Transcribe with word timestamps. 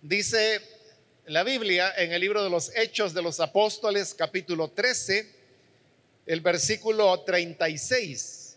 Dice 0.00 0.60
la 1.26 1.42
Biblia 1.42 1.92
en 1.96 2.12
el 2.12 2.20
libro 2.20 2.44
de 2.44 2.48
los 2.48 2.70
Hechos 2.76 3.12
de 3.12 3.20
los 3.20 3.40
Apóstoles, 3.40 4.14
capítulo 4.14 4.68
13, 4.68 5.28
el 6.24 6.40
versículo 6.40 7.18
36. 7.22 8.56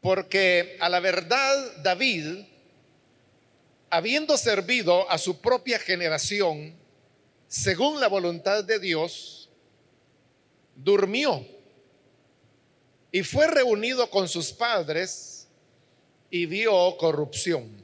Porque 0.00 0.78
a 0.80 0.88
la 0.88 1.00
verdad 1.00 1.82
David, 1.82 2.46
habiendo 3.90 4.38
servido 4.38 5.08
a 5.10 5.18
su 5.18 5.38
propia 5.38 5.78
generación, 5.78 6.74
según 7.46 8.00
la 8.00 8.08
voluntad 8.08 8.64
de 8.64 8.78
Dios, 8.78 9.50
durmió 10.76 11.46
y 13.12 13.22
fue 13.22 13.46
reunido 13.48 14.08
con 14.08 14.30
sus 14.30 14.50
padres 14.50 15.46
y 16.30 16.46
vio 16.46 16.96
corrupción. 16.96 17.79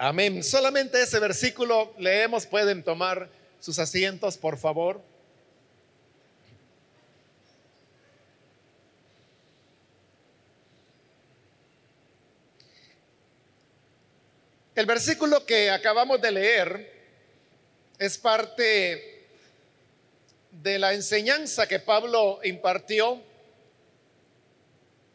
Amén. 0.00 0.44
Solamente 0.44 1.02
ese 1.02 1.18
versículo 1.18 1.92
leemos. 1.98 2.46
Pueden 2.46 2.84
tomar 2.84 3.28
sus 3.58 3.80
asientos, 3.80 4.38
por 4.38 4.56
favor. 4.56 5.02
El 14.76 14.86
versículo 14.86 15.44
que 15.44 15.68
acabamos 15.68 16.20
de 16.20 16.30
leer 16.30 16.92
es 17.98 18.16
parte 18.16 19.26
de 20.52 20.78
la 20.78 20.94
enseñanza 20.94 21.66
que 21.66 21.80
Pablo 21.80 22.38
impartió 22.44 23.20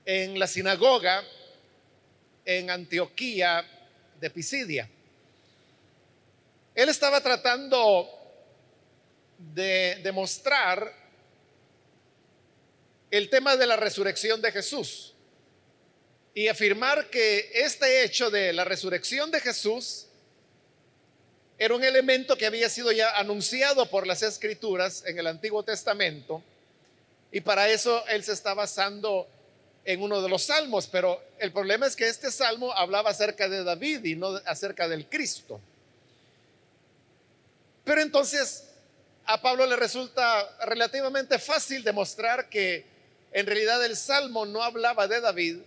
en 0.03 0.37
la 0.37 0.47
sinagoga 0.47 1.23
en 2.43 2.69
Antioquía 2.69 3.65
de. 4.29 4.89
Él 6.75 6.89
estaba 6.89 7.21
tratando 7.21 8.09
de 9.37 9.99
demostrar 10.03 10.93
el 13.11 13.29
tema 13.29 13.55
de 13.55 13.67
la 13.67 13.75
resurrección 13.75 14.41
de 14.41 14.51
Jesús 14.51 15.13
y 16.33 16.47
afirmar 16.47 17.09
que 17.09 17.51
este 17.53 18.03
hecho 18.03 18.31
de 18.31 18.53
la 18.53 18.63
resurrección 18.63 19.29
de 19.29 19.39
Jesús 19.39 20.07
era 21.59 21.75
un 21.75 21.83
elemento 21.83 22.35
que 22.35 22.47
había 22.47 22.69
sido 22.69 22.91
ya 22.91 23.11
anunciado 23.17 23.85
por 23.85 24.07
las 24.07 24.23
escrituras 24.23 25.03
en 25.05 25.19
el 25.19 25.27
Antiguo 25.27 25.61
Testamento 25.63 26.41
y 27.31 27.41
para 27.41 27.69
eso 27.69 28.03
él 28.07 28.23
se 28.23 28.33
está 28.33 28.55
basando 28.55 29.27
en 29.85 30.01
uno 30.01 30.21
de 30.21 30.29
los 30.29 30.43
salmos, 30.43 30.87
pero 30.87 31.21
el 31.39 31.51
problema 31.51 31.85
es 31.85 31.95
que 31.95 32.07
este 32.07 32.31
salmo 32.31 32.71
hablaba 32.73 33.09
acerca 33.09 33.49
de 33.49 33.63
David 33.63 34.03
y 34.05 34.15
no 34.15 34.39
acerca 34.45 34.87
del 34.87 35.07
Cristo. 35.07 35.59
Pero 37.83 38.01
entonces 38.01 38.65
a 39.25 39.41
Pablo 39.41 39.65
le 39.65 39.75
resulta 39.75 40.49
relativamente 40.65 41.37
fácil 41.39 41.83
demostrar 41.83 42.49
que 42.49 42.85
en 43.31 43.45
realidad 43.45 43.83
el 43.85 43.97
salmo 43.97 44.45
no 44.45 44.63
hablaba 44.63 45.07
de 45.07 45.19
David, 45.19 45.57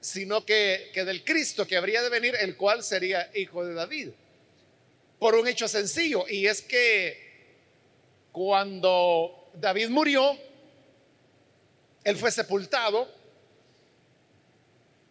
sino 0.00 0.44
que, 0.44 0.90
que 0.94 1.04
del 1.04 1.24
Cristo 1.24 1.66
que 1.66 1.76
habría 1.76 2.02
de 2.02 2.08
venir, 2.08 2.34
el 2.40 2.56
cual 2.56 2.82
sería 2.82 3.30
hijo 3.34 3.64
de 3.64 3.74
David. 3.74 4.08
Por 5.18 5.34
un 5.34 5.46
hecho 5.46 5.68
sencillo, 5.68 6.24
y 6.28 6.46
es 6.46 6.62
que 6.62 7.30
cuando 8.32 9.50
David 9.54 9.90
murió, 9.90 10.38
él 12.04 12.16
fue 12.16 12.30
sepultado 12.30 13.08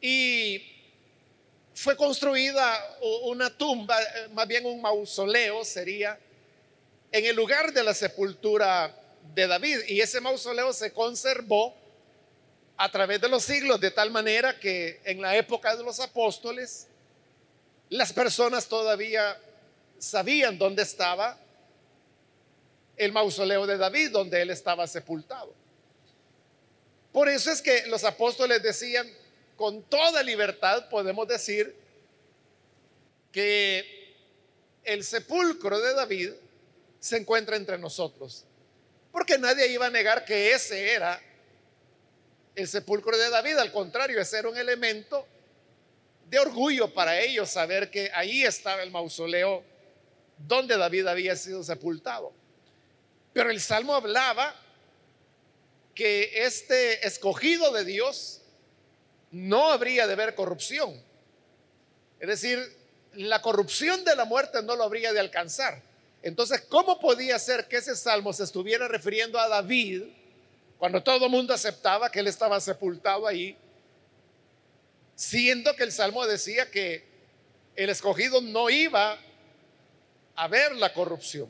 y 0.02 0.64
fue 1.74 1.96
construida 1.96 2.98
una 3.24 3.50
tumba, 3.50 4.02
eh, 4.02 4.28
más 4.34 4.48
bien 4.48 4.66
un 4.66 4.82
mausoleo 4.82 5.64
sería, 5.64 6.20
en 7.12 7.26
el 7.26 7.36
lugar 7.36 7.72
de 7.72 7.84
la 7.84 7.94
sepultura 7.94 8.94
de 9.34 9.48
David. 9.48 9.80
Y 9.88 10.02
ese 10.02 10.20
mausoleo 10.20 10.74
se 10.74 10.92
conservó 10.92 11.74
a 12.78 12.90
través 12.90 13.22
de 13.22 13.30
los 13.30 13.44
siglos 13.44 13.80
de 13.80 13.92
tal 13.92 14.12
manera 14.12 14.60
que 14.60 15.02
en 15.04 15.22
la 15.22 15.36
época 15.36 15.76
de 15.76 15.84
los 15.84 16.00
apóstoles 16.00 16.88
las 17.90 18.14
personas 18.14 18.68
todavía 18.68 19.38
sabían 19.98 20.58
dónde 20.58 20.84
estaba 20.84 21.38
el 22.96 23.12
mausoleo 23.12 23.66
de 23.66 23.78
David, 23.78 24.12
donde 24.12 24.42
él 24.42 24.50
estaba 24.50 24.86
sepultado. 24.86 25.59
Por 27.12 27.28
eso 27.28 27.52
es 27.52 27.62
que 27.62 27.88
los 27.88 28.04
apóstoles 28.04 28.62
decían, 28.62 29.12
con 29.56 29.84
toda 29.84 30.24
libertad 30.24 30.90
podemos 30.90 31.28
decir 31.28 31.76
que 33.32 34.16
el 34.84 35.04
sepulcro 35.04 35.80
de 35.80 35.94
David 35.94 36.32
se 37.00 37.18
encuentra 37.18 37.56
entre 37.56 37.78
nosotros. 37.78 38.46
Porque 39.12 39.38
nadie 39.38 39.68
iba 39.68 39.88
a 39.88 39.90
negar 39.90 40.26
que 40.26 40.54
ese 40.54 40.94
era 40.94 41.22
el 42.56 42.68
sepulcro 42.68 43.18
de 43.18 43.30
David. 43.30 43.58
Al 43.58 43.72
contrario, 43.72 44.22
ese 44.22 44.40
era 44.40 44.50
un 44.50 44.58
elemento 44.58 45.26
de 46.30 46.40
orgullo 46.40 46.94
para 46.94 47.20
ellos 47.20 47.50
saber 47.50 47.90
que 47.90 48.12
ahí 48.14 48.44
estaba 48.44 48.84
el 48.84 48.92
mausoleo 48.92 49.64
donde 50.38 50.78
David 50.78 51.08
había 51.08 51.36
sido 51.36 51.64
sepultado. 51.64 52.32
Pero 53.34 53.50
el 53.50 53.60
Salmo 53.60 53.96
hablaba 53.96 54.56
que 56.00 56.46
este 56.46 57.06
escogido 57.06 57.74
de 57.74 57.84
Dios 57.84 58.40
no 59.32 59.70
habría 59.70 60.08
de 60.08 60.16
ver 60.16 60.34
corrupción. 60.34 60.96
Es 62.22 62.30
decir, 62.30 62.74
la 63.16 63.42
corrupción 63.42 64.06
de 64.06 64.16
la 64.16 64.24
muerte 64.24 64.64
no 64.64 64.78
lo 64.78 64.86
habría 64.86 65.12
de 65.12 65.20
alcanzar. 65.20 65.82
Entonces, 66.24 66.62
¿cómo 66.70 67.02
podía 67.02 67.38
ser 67.38 67.68
que 67.68 67.76
ese 67.76 67.98
salmo 67.98 68.32
se 68.32 68.46
estuviera 68.46 68.88
refiriendo 68.88 69.38
a 69.38 69.50
David 69.50 70.04
cuando 70.78 71.04
todo 71.04 71.26
el 71.26 71.32
mundo 71.32 71.54
aceptaba 71.54 72.10
que 72.10 72.22
él 72.22 72.28
estaba 72.28 72.62
sepultado 72.62 73.28
ahí? 73.28 73.58
Siendo 75.16 75.76
que 75.76 75.84
el 75.84 75.92
salmo 75.92 76.26
decía 76.26 76.72
que 76.72 77.04
el 77.76 77.90
escogido 77.90 78.40
no 78.40 78.70
iba 78.70 79.20
a 80.38 80.48
ver 80.48 80.78
la 80.78 80.94
corrupción. 80.94 81.50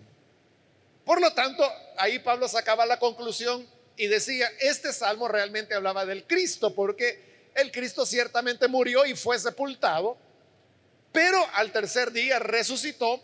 Por 1.05 1.21
lo 1.21 1.31
tanto, 1.33 1.63
ahí 1.99 2.17
Pablo 2.17 2.47
sacaba 2.47 2.87
la 2.87 2.97
conclusión 2.97 3.77
y 3.99 4.07
decía, 4.07 4.49
este 4.61 4.93
salmo 4.93 5.27
realmente 5.27 5.73
hablaba 5.73 6.05
del 6.05 6.23
Cristo, 6.23 6.73
porque 6.73 7.49
el 7.53 7.69
Cristo 7.69 8.05
ciertamente 8.05 8.69
murió 8.69 9.05
y 9.05 9.13
fue 9.13 9.37
sepultado, 9.37 10.17
pero 11.11 11.45
al 11.55 11.73
tercer 11.73 12.13
día 12.13 12.39
resucitó 12.39 13.21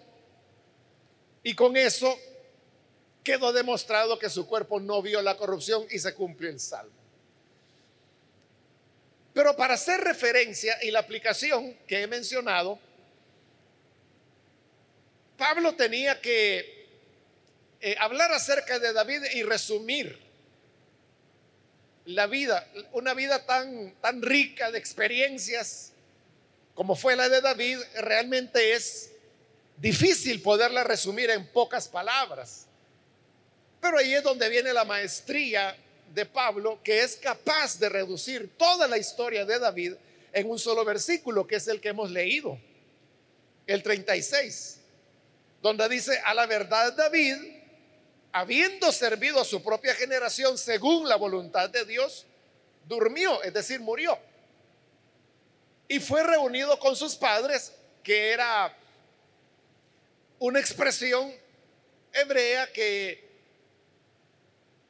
y 1.43 1.55
con 1.55 1.77
eso 1.77 2.19
quedó 3.23 3.53
demostrado 3.53 4.19
que 4.19 4.29
su 4.29 4.45
cuerpo 4.47 4.81
no 4.81 5.01
vio 5.01 5.21
la 5.21 5.37
corrupción 5.37 5.87
y 5.91 5.97
se 5.97 6.13
cumplió 6.13 6.49
el 6.49 6.59
salmo. 6.59 6.91
Pero 9.33 9.55
para 9.55 9.75
hacer 9.75 10.01
referencia 10.01 10.77
y 10.83 10.91
la 10.91 10.99
aplicación 10.99 11.73
que 11.87 12.01
he 12.01 12.07
mencionado, 12.07 12.77
Pablo 15.37 15.73
tenía 15.75 16.19
que 16.19 16.85
eh, 17.79 17.95
hablar 17.97 18.33
acerca 18.33 18.77
de 18.77 18.91
David 18.91 19.23
y 19.35 19.43
resumir 19.43 20.24
la 22.05 22.27
vida, 22.27 22.67
una 22.91 23.13
vida 23.13 23.45
tan, 23.45 23.93
tan 24.01 24.21
rica 24.21 24.71
de 24.71 24.77
experiencias 24.77 25.91
como 26.75 26.97
fue 26.97 27.15
la 27.15 27.29
de 27.29 27.39
David, 27.39 27.79
realmente 27.95 28.73
es 28.73 29.09
difícil 29.77 30.41
poderla 30.41 30.83
resumir 30.83 31.29
en 31.29 31.47
pocas 31.47 31.87
palabras. 31.87 32.67
Pero 33.81 33.97
ahí 33.97 34.13
es 34.13 34.21
donde 34.21 34.49
viene 34.49 34.73
la 34.73 34.83
maestría 34.83 35.75
de 36.13 36.25
Pablo, 36.25 36.79
que 36.83 37.01
es 37.01 37.15
capaz 37.15 37.79
de 37.79 37.87
reducir 37.87 38.51
toda 38.57 38.89
la 38.89 38.97
historia 38.97 39.45
de 39.45 39.57
David 39.57 39.93
en 40.33 40.49
un 40.49 40.59
solo 40.59 40.83
versículo, 40.83 41.47
que 41.47 41.55
es 41.55 41.67
el 41.69 41.79
que 41.79 41.89
hemos 41.89 42.11
leído, 42.11 42.59
el 43.67 43.81
36, 43.81 44.81
donde 45.61 45.87
dice, 45.87 46.19
a 46.25 46.33
la 46.33 46.45
verdad 46.45 46.91
David, 46.93 47.37
habiendo 48.35 48.91
servido 48.91 49.39
a 49.39 49.45
su 49.45 49.63
propia 49.63 49.95
generación 49.95 50.57
según 50.57 51.07
la 51.07 51.15
voluntad 51.15 51.69
de 51.69 51.85
Dios, 51.85 52.25
durmió, 52.85 53.41
es 53.43 53.53
decir, 53.53 53.79
murió. 53.79 54.19
Y 55.87 56.01
fue 56.01 56.21
reunido 56.21 56.77
con 56.77 56.97
sus 56.97 57.15
padres, 57.15 57.71
que 58.03 58.33
era 58.33 58.77
una 60.37 60.59
expresión 60.59 61.33
hebrea 62.11 62.69
que 62.73 63.23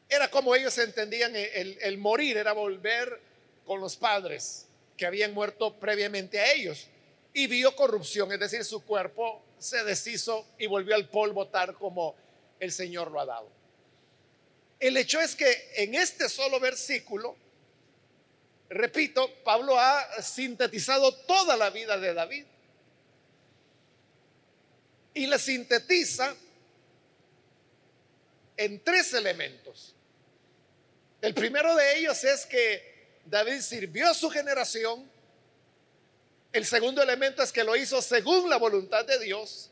era 0.10 0.28
como 0.32 0.56
ellos 0.56 0.76
entendían 0.80 1.36
el, 1.36 1.78
el, 1.82 1.98
morir, 2.00 2.38
era 2.38 2.52
volver 2.52 3.22
con 3.64 3.80
los 3.80 3.96
padres 3.96 4.66
que 4.98 5.06
habían 5.06 5.36
muerto 5.36 5.76
previamente 5.76 6.40
a 6.40 6.52
ellos. 6.52 6.88
Y 7.32 7.46
vio 7.46 7.76
corrupción, 7.76 8.32
es 8.32 8.40
decir, 8.40 8.66
su 8.66 8.84
cuerpo 8.84 9.44
se 9.60 9.84
deshizo 9.84 10.48
y 10.58 10.66
volvió 10.66 10.96
al 10.96 11.10
polvo 11.10 11.48
tal 11.48 11.76
como 11.76 12.16
el 12.60 12.72
Señor 12.72 13.12
lo 13.12 13.20
ha 13.20 13.26
dado. 13.26 13.50
El 14.80 14.98
hecho 14.98 15.20
es 15.20 15.36
que 15.36 15.72
en 15.78 15.96
este 15.96 16.30
solo 16.30 16.60
versículo, 16.60 17.36
repito, 18.70 19.34
Pablo 19.44 19.80
ha 19.80 20.22
sintetizado 20.22 21.14
toda 21.26 21.56
la 21.58 21.70
vida 21.70 21.98
de 21.98 22.14
David. 22.14 22.46
Y 25.14 25.28
la 25.28 25.40
sintetiza 25.40 26.36
en 28.58 28.84
tres 28.84 29.14
elementos. 29.14 29.94
El 31.22 31.34
primero 31.34 31.74
de 31.76 31.98
ellos 31.98 32.24
es 32.24 32.46
que 32.46 33.20
David 33.26 33.62
sirvió 33.62 34.10
a 34.10 34.14
su 34.14 34.30
generación. 34.30 35.10
El 36.52 36.66
segundo 36.66 37.02
elemento 37.02 37.42
es 37.42 37.52
que 37.52 37.64
lo 37.64 37.76
hizo 37.76 38.02
según 38.02 38.50
la 38.50 38.58
voluntad 38.58 39.06
de 39.06 39.20
Dios. 39.20 39.72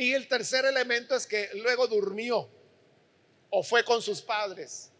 Y 0.00 0.14
el 0.14 0.26
tercer 0.28 0.64
elemento 0.64 1.14
es 1.14 1.26
que 1.26 1.50
luego 1.56 1.86
durmió 1.86 2.48
o 3.50 3.62
fue 3.62 3.84
con 3.84 4.00
sus 4.00 4.22
padres, 4.22 4.90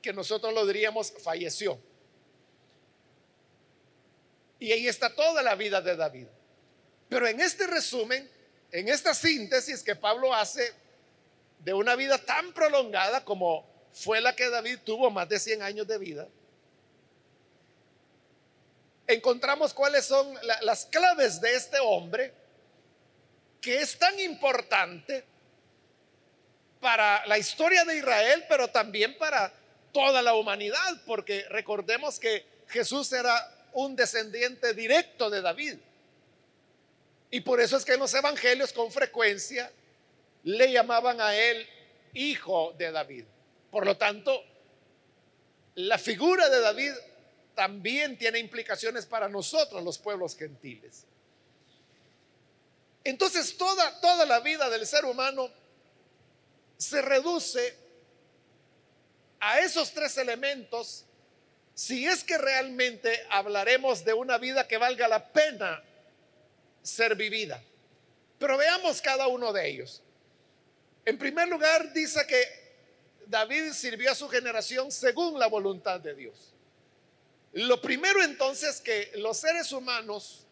que 0.00 0.12
nosotros 0.12 0.54
lo 0.54 0.64
diríamos 0.64 1.12
falleció. 1.20 1.76
Y 4.60 4.70
ahí 4.70 4.86
está 4.86 5.12
toda 5.12 5.42
la 5.42 5.56
vida 5.56 5.82
de 5.82 5.96
David. 5.96 6.28
Pero 7.08 7.26
en 7.26 7.40
este 7.40 7.66
resumen, 7.66 8.30
en 8.70 8.88
esta 8.88 9.12
síntesis 9.12 9.82
que 9.82 9.96
Pablo 9.96 10.32
hace 10.32 10.72
de 11.58 11.74
una 11.74 11.96
vida 11.96 12.18
tan 12.18 12.54
prolongada 12.54 13.24
como 13.24 13.68
fue 13.92 14.20
la 14.20 14.36
que 14.36 14.48
David 14.48 14.78
tuvo, 14.84 15.10
más 15.10 15.28
de 15.28 15.40
100 15.40 15.62
años 15.62 15.88
de 15.88 15.98
vida, 15.98 16.28
encontramos 19.08 19.74
cuáles 19.74 20.04
son 20.04 20.38
las 20.62 20.86
claves 20.86 21.40
de 21.40 21.56
este 21.56 21.80
hombre 21.80 22.45
que 23.66 23.82
es 23.82 23.98
tan 23.98 24.16
importante 24.20 25.24
para 26.80 27.26
la 27.26 27.36
historia 27.36 27.84
de 27.84 27.96
Israel, 27.96 28.44
pero 28.48 28.68
también 28.68 29.18
para 29.18 29.52
toda 29.90 30.22
la 30.22 30.34
humanidad, 30.34 31.02
porque 31.04 31.44
recordemos 31.48 32.20
que 32.20 32.46
Jesús 32.68 33.12
era 33.12 33.34
un 33.72 33.96
descendiente 33.96 34.72
directo 34.72 35.28
de 35.30 35.42
David. 35.42 35.78
Y 37.32 37.40
por 37.40 37.60
eso 37.60 37.76
es 37.76 37.84
que 37.84 37.94
en 37.94 37.98
los 37.98 38.14
evangelios 38.14 38.72
con 38.72 38.92
frecuencia 38.92 39.72
le 40.44 40.70
llamaban 40.70 41.20
a 41.20 41.34
él 41.34 41.66
hijo 42.14 42.72
de 42.78 42.92
David. 42.92 43.24
Por 43.72 43.84
lo 43.84 43.96
tanto, 43.96 44.44
la 45.74 45.98
figura 45.98 46.48
de 46.48 46.60
David 46.60 46.92
también 47.56 48.16
tiene 48.16 48.38
implicaciones 48.38 49.06
para 49.06 49.28
nosotros, 49.28 49.82
los 49.82 49.98
pueblos 49.98 50.36
gentiles. 50.36 51.04
Entonces, 53.06 53.56
toda, 53.56 54.00
toda 54.00 54.26
la 54.26 54.40
vida 54.40 54.68
del 54.68 54.84
ser 54.84 55.04
humano 55.04 55.48
se 56.76 57.00
reduce 57.00 57.76
a 59.38 59.60
esos 59.60 59.92
tres 59.92 60.18
elementos 60.18 61.04
si 61.72 62.04
es 62.04 62.24
que 62.24 62.36
realmente 62.36 63.24
hablaremos 63.30 64.04
de 64.04 64.12
una 64.12 64.38
vida 64.38 64.66
que 64.66 64.76
valga 64.76 65.06
la 65.06 65.24
pena 65.32 65.84
ser 66.82 67.14
vivida. 67.14 67.62
Pero 68.40 68.56
veamos 68.56 69.00
cada 69.00 69.28
uno 69.28 69.52
de 69.52 69.68
ellos. 69.68 70.02
En 71.04 71.16
primer 71.16 71.46
lugar, 71.46 71.92
dice 71.92 72.26
que 72.26 72.42
David 73.24 73.72
sirvió 73.72 74.10
a 74.10 74.16
su 74.16 74.28
generación 74.28 74.90
según 74.90 75.38
la 75.38 75.46
voluntad 75.46 76.00
de 76.00 76.12
Dios. 76.12 76.54
Lo 77.52 77.80
primero 77.80 78.20
entonces 78.24 78.80
que 78.80 79.12
los 79.14 79.36
seres 79.36 79.70
humanos 79.70 80.45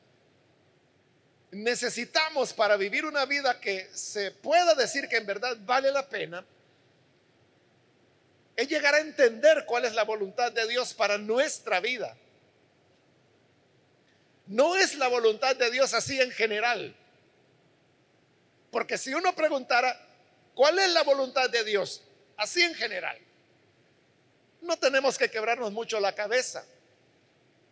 necesitamos 1.54 2.52
para 2.52 2.76
vivir 2.76 3.04
una 3.04 3.24
vida 3.26 3.60
que 3.60 3.88
se 3.94 4.30
pueda 4.30 4.74
decir 4.74 5.08
que 5.08 5.16
en 5.16 5.26
verdad 5.26 5.56
vale 5.60 5.90
la 5.90 6.08
pena, 6.08 6.44
es 8.56 8.68
llegar 8.68 8.94
a 8.94 9.00
entender 9.00 9.64
cuál 9.66 9.84
es 9.84 9.94
la 9.94 10.04
voluntad 10.04 10.52
de 10.52 10.66
Dios 10.68 10.94
para 10.94 11.18
nuestra 11.18 11.80
vida. 11.80 12.16
No 14.46 14.76
es 14.76 14.96
la 14.96 15.08
voluntad 15.08 15.56
de 15.56 15.70
Dios 15.70 15.94
así 15.94 16.20
en 16.20 16.30
general. 16.30 16.94
Porque 18.70 18.98
si 18.98 19.14
uno 19.14 19.34
preguntara, 19.34 19.98
¿cuál 20.54 20.78
es 20.78 20.90
la 20.92 21.02
voluntad 21.02 21.48
de 21.50 21.64
Dios? 21.64 22.02
Así 22.36 22.62
en 22.62 22.74
general. 22.74 23.18
No 24.60 24.76
tenemos 24.76 25.18
que 25.18 25.30
quebrarnos 25.30 25.72
mucho 25.72 25.98
la 26.00 26.14
cabeza. 26.14 26.64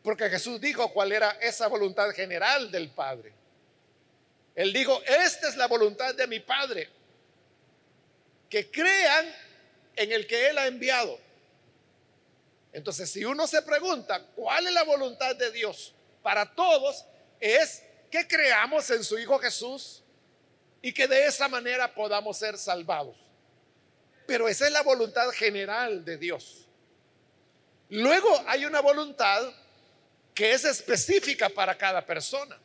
Porque 0.03 0.29
Jesús 0.31 0.61
dijo 0.61 0.93
cuál 0.93 1.13
era 1.13 1.31
esa 1.41 1.69
voluntad 1.69 2.11
general 2.11 2.71
del 2.71 2.91
Padre. 2.91 3.33
Él 4.55 4.73
dijo, 4.73 5.01
esta 5.05 5.49
es 5.49 5.57
la 5.57 5.67
voluntad 5.67 6.15
de 6.15 6.27
mi 6.27 6.41
Padre, 6.41 6.89
que 8.49 8.71
crean 8.71 9.35
en 9.97 10.13
el 10.13 10.27
que 10.27 10.49
Él 10.49 10.59
ha 10.59 10.67
enviado. 10.67 11.19
Entonces, 12.73 13.11
si 13.11 13.25
uno 13.25 13.47
se 13.47 13.63
pregunta, 13.63 14.23
¿cuál 14.35 14.67
es 14.67 14.73
la 14.73 14.83
voluntad 14.85 15.37
de 15.37 15.51
Dios 15.51 15.95
para 16.23 16.55
todos? 16.55 17.05
Es 17.41 17.83
que 18.11 18.27
creamos 18.27 18.89
en 18.91 19.05
su 19.05 19.19
Hijo 19.19 19.39
Jesús 19.39 20.03
y 20.81 20.93
que 20.93 21.07
de 21.07 21.27
esa 21.27 21.49
manera 21.49 21.95
podamos 21.95 22.37
ser 22.37 22.59
salvados. 22.59 23.17
Pero 24.27 24.49
esa 24.49 24.67
es 24.67 24.73
la 24.73 24.83
voluntad 24.83 25.29
general 25.31 26.05
de 26.05 26.17
Dios. 26.17 26.67
Luego 27.89 28.43
hay 28.47 28.65
una 28.65 28.81
voluntad 28.81 29.53
que 30.35 30.53
es 30.53 30.65
específica 30.65 31.49
para 31.49 31.77
cada 31.77 32.05
persona. 32.05 32.59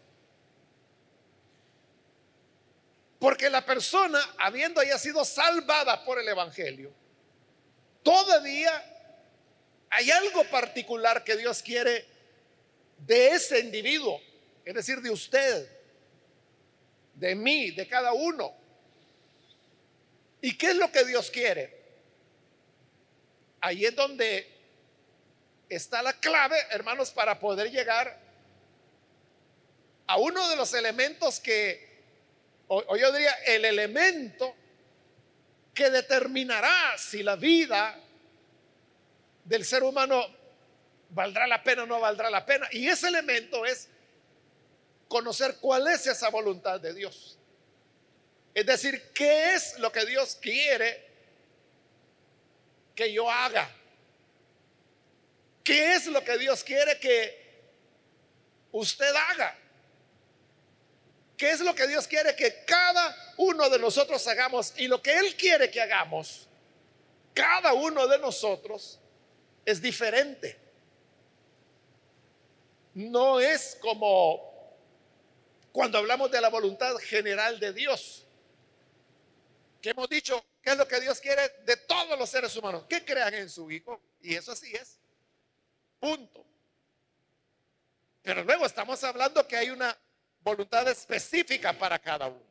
Porque 3.20 3.50
la 3.50 3.66
persona, 3.66 4.20
habiendo 4.38 4.82
ya 4.84 4.98
sido 4.98 5.26
salvada 5.26 6.06
por 6.06 6.20
el 6.20 6.28
Evangelio, 6.28 6.94
todavía 8.04 8.72
hay 9.90 10.12
algo 10.12 10.44
particular 10.46 11.24
que 11.24 11.36
Dios 11.36 11.64
quiere 11.64 12.06
de 13.00 13.30
ese 13.30 13.60
individuo, 13.60 14.22
es 14.64 14.74
decir, 14.74 15.02
de 15.02 15.10
usted, 15.10 15.68
de 17.16 17.36
mí, 17.36 17.72
de 17.72 17.88
cada 17.88 18.14
uno. 18.14 18.54
¿Y 20.42 20.56
qué 20.58 20.68
es 20.68 20.76
lo 20.76 20.92
que 20.92 21.04
Dios 21.06 21.32
quiere? 21.32 21.76
Ahí 23.62 23.86
es 23.86 23.96
donde 23.96 24.48
está 25.70 26.02
la 26.04 26.14
clave, 26.14 26.58
hermanos, 26.70 27.12
para 27.12 27.40
poder 27.40 27.72
llegar 27.72 28.20
a 30.06 30.18
uno 30.18 30.48
de 30.50 30.56
los 30.56 30.74
elementos 30.74 31.40
que 31.40 31.87
o, 32.68 32.98
yo 32.98 33.12
diría 33.12 33.34
el 33.46 33.66
elemento 33.66 34.54
que 35.74 35.90
determinará 35.90 36.98
si 36.98 37.24
la 37.24 37.36
vida 37.36 37.98
del 39.44 39.64
ser 39.64 39.84
humano 39.84 40.26
valdrá 41.10 41.48
la 41.48 41.64
pena 41.64 41.84
o 41.84 41.86
no 41.86 42.00
valdrá 42.00 42.30
la 42.30 42.46
pena. 42.46 42.68
Y 42.72 42.88
ese 42.88 43.08
elemento 43.08 43.66
es 43.66 43.88
conocer 45.08 45.58
cuál 45.62 45.88
es 45.88 46.08
esa 46.08 46.30
voluntad 46.30 46.80
de 46.80 46.94
Dios. 46.94 47.38
Es 48.54 48.66
decir, 48.66 49.12
qué 49.14 49.54
es 49.54 49.78
lo 49.80 49.92
que 49.92 50.06
Dios 50.06 50.38
quiere 50.42 51.06
que 52.96 53.14
yo 53.14 53.30
haga. 53.30 53.70
¿Qué 55.64 55.94
es 55.94 56.08
lo 56.08 56.24
que 56.24 56.38
Dios 56.38 56.64
quiere 56.64 57.00
que 57.00 57.62
usted 58.72 59.14
haga? 59.30 59.58
¿Qué 61.38 61.52
es 61.52 61.60
lo 61.60 61.76
que 61.76 61.88
Dios 61.88 62.08
quiere 62.08 62.36
que 62.36 62.66
cada 62.66 63.34
uno 63.38 63.70
de 63.70 63.78
nosotros 63.78 64.28
hagamos? 64.28 64.74
Y 64.76 64.88
lo 64.88 65.02
que 65.04 65.16
Él 65.16 65.36
quiere 65.36 65.70
que 65.70 65.80
hagamos, 65.80 66.50
cada 67.36 67.74
uno 67.74 68.08
de 68.08 68.18
nosotros, 68.18 69.00
es 69.64 69.80
diferente. 69.80 70.58
No 72.96 73.40
es 73.40 73.78
como 73.80 74.76
cuando 75.72 76.00
hablamos 76.00 76.32
de 76.32 76.42
la 76.42 76.50
voluntad 76.50 76.96
general 76.96 77.60
de 77.60 77.72
Dios, 77.72 78.26
que 79.80 79.92
hemos 79.92 80.10
dicho, 80.10 80.44
¿qué 80.64 80.72
es 80.72 80.78
lo 80.78 80.88
que 80.88 81.00
Dios 81.00 81.20
quiere 81.20 81.50
de 81.64 81.78
todos 81.78 82.18
los 82.18 82.28
seres 82.28 82.56
humanos? 82.56 82.86
Que 82.90 83.06
crean 83.06 83.36
en 83.36 83.48
su 83.48 83.70
Hijo. 83.70 84.02
Y 84.22 84.34
eso 84.34 84.54
así 84.54 84.74
es. 84.74 84.98
Punto. 86.00 86.44
Pero 88.24 88.44
luego 88.44 88.66
estamos 88.66 89.04
hablando 89.04 89.48
que 89.48 89.56
hay 89.56 89.70
una 89.70 89.96
voluntad 90.42 90.88
específica 90.88 91.74
para 91.74 92.00
cada 92.00 92.28
uno. 92.28 92.48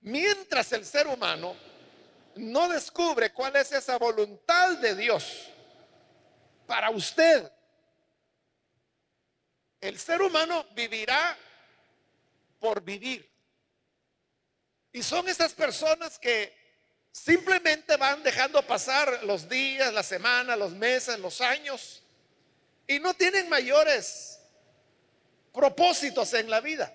Mientras 0.00 0.72
el 0.72 0.84
ser 0.84 1.06
humano 1.06 1.54
no 2.36 2.68
descubre 2.68 3.32
cuál 3.32 3.56
es 3.56 3.72
esa 3.72 3.98
voluntad 3.98 4.78
de 4.78 4.94
Dios 4.94 5.48
para 6.66 6.90
usted, 6.90 7.50
el 9.80 9.98
ser 9.98 10.22
humano 10.22 10.66
vivirá 10.72 11.36
por 12.58 12.82
vivir. 12.82 13.28
Y 14.92 15.02
son 15.02 15.28
esas 15.28 15.54
personas 15.54 16.18
que 16.18 16.54
simplemente 17.10 17.96
van 17.96 18.22
dejando 18.22 18.62
pasar 18.66 19.24
los 19.24 19.48
días, 19.48 19.92
las 19.92 20.06
semanas, 20.06 20.58
los 20.58 20.72
meses, 20.72 21.18
los 21.18 21.40
años, 21.40 22.02
y 22.86 22.98
no 22.98 23.14
tienen 23.14 23.48
mayores 23.48 24.29
propósitos 25.52 26.32
en 26.34 26.50
la 26.50 26.60
vida. 26.60 26.94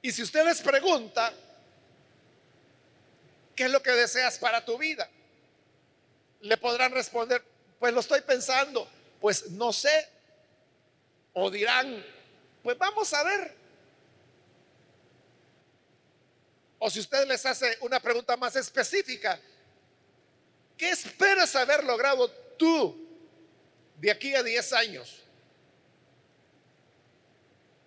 Y 0.00 0.12
si 0.12 0.22
usted 0.22 0.44
les 0.44 0.60
pregunta, 0.62 1.32
¿qué 3.54 3.64
es 3.64 3.70
lo 3.70 3.82
que 3.82 3.90
deseas 3.90 4.38
para 4.38 4.64
tu 4.64 4.78
vida? 4.78 5.08
Le 6.40 6.56
podrán 6.56 6.92
responder, 6.92 7.44
pues 7.78 7.92
lo 7.92 8.00
estoy 8.00 8.20
pensando, 8.20 8.88
pues 9.20 9.50
no 9.50 9.72
sé. 9.72 10.08
O 11.34 11.50
dirán, 11.50 12.04
pues 12.62 12.78
vamos 12.78 13.12
a 13.12 13.22
ver. 13.24 13.54
O 16.78 16.88
si 16.88 17.00
usted 17.00 17.26
les 17.26 17.44
hace 17.44 17.76
una 17.80 17.98
pregunta 17.98 18.36
más 18.36 18.54
específica, 18.54 19.38
¿qué 20.76 20.90
esperas 20.90 21.56
haber 21.56 21.82
logrado 21.82 22.30
tú 22.56 23.07
de 23.98 24.10
aquí 24.10 24.34
a 24.34 24.42
10 24.42 24.72
años? 24.72 25.22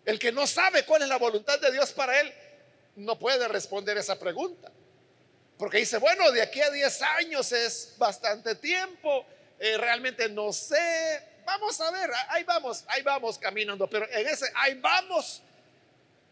El 0.06 0.20
que 0.20 0.32
no 0.32 0.48
sabe 0.48 0.86
cuál 0.86 1.04
es 1.04 1.08
la 1.08 1.18
voluntad 1.18 1.60
de 1.60 1.72
Dios 1.72 1.92
para 1.92 2.20
él, 2.20 2.34
no 2.96 3.18
puede 3.18 3.48
responder 3.48 3.98
esa 3.98 4.18
pregunta. 4.20 4.72
Porque 5.58 5.78
dice, 5.78 5.98
bueno, 5.98 6.32
de 6.32 6.42
aquí 6.42 6.62
a 6.62 6.70
10 6.70 7.02
años 7.02 7.52
es 7.52 7.94
bastante 7.98 8.56
tiempo, 8.56 9.26
eh, 9.60 9.78
realmente 9.78 10.28
no 10.28 10.52
sé, 10.52 11.24
vamos 11.46 11.80
a 11.82 11.92
ver, 11.92 12.10
ahí 12.30 12.44
vamos, 12.44 12.84
ahí 12.88 13.04
vamos 13.04 13.38
caminando, 13.38 13.88
pero 13.88 14.10
en 14.10 14.28
ese, 14.28 14.52
ahí 14.56 14.74
vamos, 14.76 15.42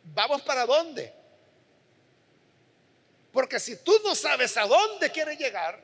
vamos 0.04 0.42
para 0.42 0.66
dónde. 0.66 1.14
Porque 3.32 3.60
si 3.60 3.76
tú 3.78 3.94
no 4.04 4.16
sabes 4.16 4.58
a 4.58 4.66
dónde 4.66 5.12
quieres 5.12 5.38
llegar, 5.38 5.80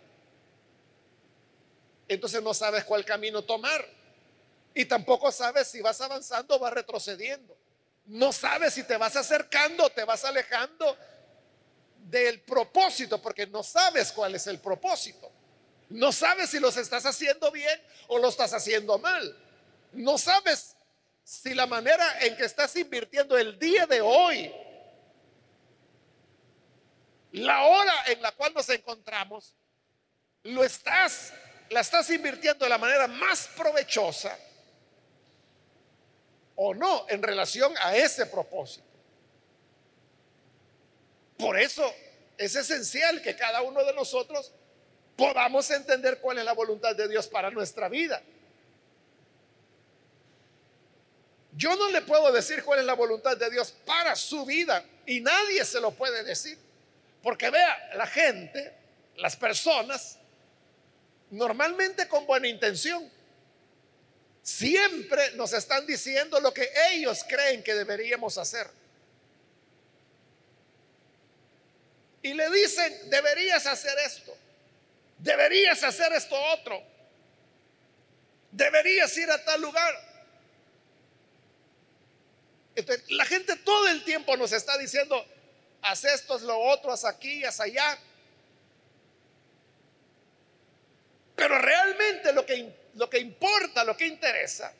entonces 2.07 2.41
no 2.41 2.53
sabes 2.53 2.83
cuál 2.83 3.03
camino 3.05 3.43
tomar. 3.43 3.85
Y 4.73 4.85
tampoco 4.85 5.31
sabes 5.31 5.67
si 5.67 5.81
vas 5.81 5.99
avanzando 6.01 6.55
o 6.55 6.59
vas 6.59 6.73
retrocediendo. 6.73 7.57
No 8.05 8.31
sabes 8.31 8.73
si 8.73 8.83
te 8.83 8.97
vas 8.97 9.15
acercando 9.15 9.85
o 9.85 9.89
te 9.89 10.03
vas 10.03 10.25
alejando 10.25 10.97
del 11.97 12.41
propósito, 12.41 13.21
porque 13.21 13.47
no 13.47 13.63
sabes 13.63 14.11
cuál 14.11 14.35
es 14.35 14.45
el 14.47 14.59
propósito. 14.59 15.31
No 15.89 16.11
sabes 16.11 16.49
si 16.49 16.59
los 16.59 16.77
estás 16.77 17.05
haciendo 17.05 17.51
bien 17.51 17.81
o 18.07 18.19
lo 18.19 18.29
estás 18.29 18.53
haciendo 18.53 18.99
mal. 18.99 19.35
No 19.93 20.17
sabes 20.17 20.75
si 21.23 21.53
la 21.53 21.65
manera 21.65 22.19
en 22.21 22.35
que 22.37 22.45
estás 22.45 22.75
invirtiendo 22.75 23.37
el 23.37 23.57
día 23.57 23.87
de 23.87 24.01
hoy, 24.01 24.53
la 27.31 27.63
hora 27.63 27.93
en 28.07 28.21
la 28.21 28.31
cual 28.31 28.53
nos 28.53 28.69
encontramos, 28.69 29.55
lo 30.43 30.63
estás, 30.63 31.33
la 31.69 31.79
estás 31.79 32.09
invirtiendo 32.09 32.65
de 32.65 32.69
la 32.69 32.77
manera 32.77 33.07
más 33.07 33.47
provechosa 33.55 34.37
o 36.55 36.73
no 36.73 37.05
en 37.09 37.21
relación 37.21 37.73
a 37.79 37.95
ese 37.95 38.25
propósito. 38.25 38.85
Por 41.37 41.59
eso 41.59 41.93
es 42.37 42.55
esencial 42.55 43.21
que 43.21 43.35
cada 43.35 43.61
uno 43.61 43.83
de 43.83 43.93
nosotros 43.93 44.51
podamos 45.15 45.69
entender 45.71 46.19
cuál 46.19 46.37
es 46.37 46.45
la 46.45 46.53
voluntad 46.53 46.95
de 46.95 47.07
Dios 47.07 47.27
para 47.27 47.49
nuestra 47.49 47.89
vida. 47.89 48.21
Yo 51.57 51.75
no 51.77 51.89
le 51.89 52.01
puedo 52.01 52.31
decir 52.33 52.63
cuál 52.63 52.79
es 52.79 52.85
la 52.85 52.95
voluntad 52.95 53.37
de 53.37 53.49
Dios 53.49 53.73
para 53.85 54.15
su 54.15 54.45
vida 54.45 54.83
y 55.05 55.21
nadie 55.21 55.63
se 55.63 55.79
lo 55.79 55.91
puede 55.91 56.23
decir. 56.23 56.57
Porque 57.23 57.49
vea, 57.49 57.91
la 57.95 58.05
gente, 58.05 58.73
las 59.15 59.35
personas, 59.37 60.19
normalmente 61.31 62.07
con 62.07 62.25
buena 62.25 62.47
intención, 62.47 63.11
siempre 64.41 65.31
nos 65.31 65.53
están 65.53 65.85
diciendo 65.87 66.39
lo 66.39 66.53
que 66.53 66.69
ellos 66.91 67.25
creen 67.27 67.63
que 67.63 67.73
deberíamos 67.73 68.37
hacer. 68.37 68.69
Y 72.21 72.33
le 72.33 72.49
dicen, 72.49 73.09
deberías 73.09 73.65
hacer 73.65 73.97
esto, 74.05 74.35
deberías 75.19 75.83
hacer 75.83 76.11
esto 76.13 76.35
otro, 76.53 76.81
deberías 78.51 79.15
ir 79.17 79.29
a 79.29 79.43
tal 79.43 79.61
lugar. 79.61 79.93
la 83.09 83.25
gente 83.25 83.55
todo 83.57 83.87
el 83.87 84.03
tiempo 84.03 84.35
nos 84.37 84.51
está 84.51 84.77
diciendo, 84.77 85.23
haz 85.81 86.03
esto, 86.05 86.33
haz 86.33 86.41
lo 86.41 86.59
otro, 86.59 86.91
haz 86.91 87.05
aquí, 87.05 87.43
haz 87.43 87.59
allá. 87.59 87.97
Pero 91.35 91.57
realmente 91.59 92.31
lo 92.31 92.45
que 92.45 92.85
lo 92.95 93.09
que 93.09 93.19
importa, 93.19 93.83
lo 93.83 93.95
que 93.95 94.07
interesa, 94.07 94.73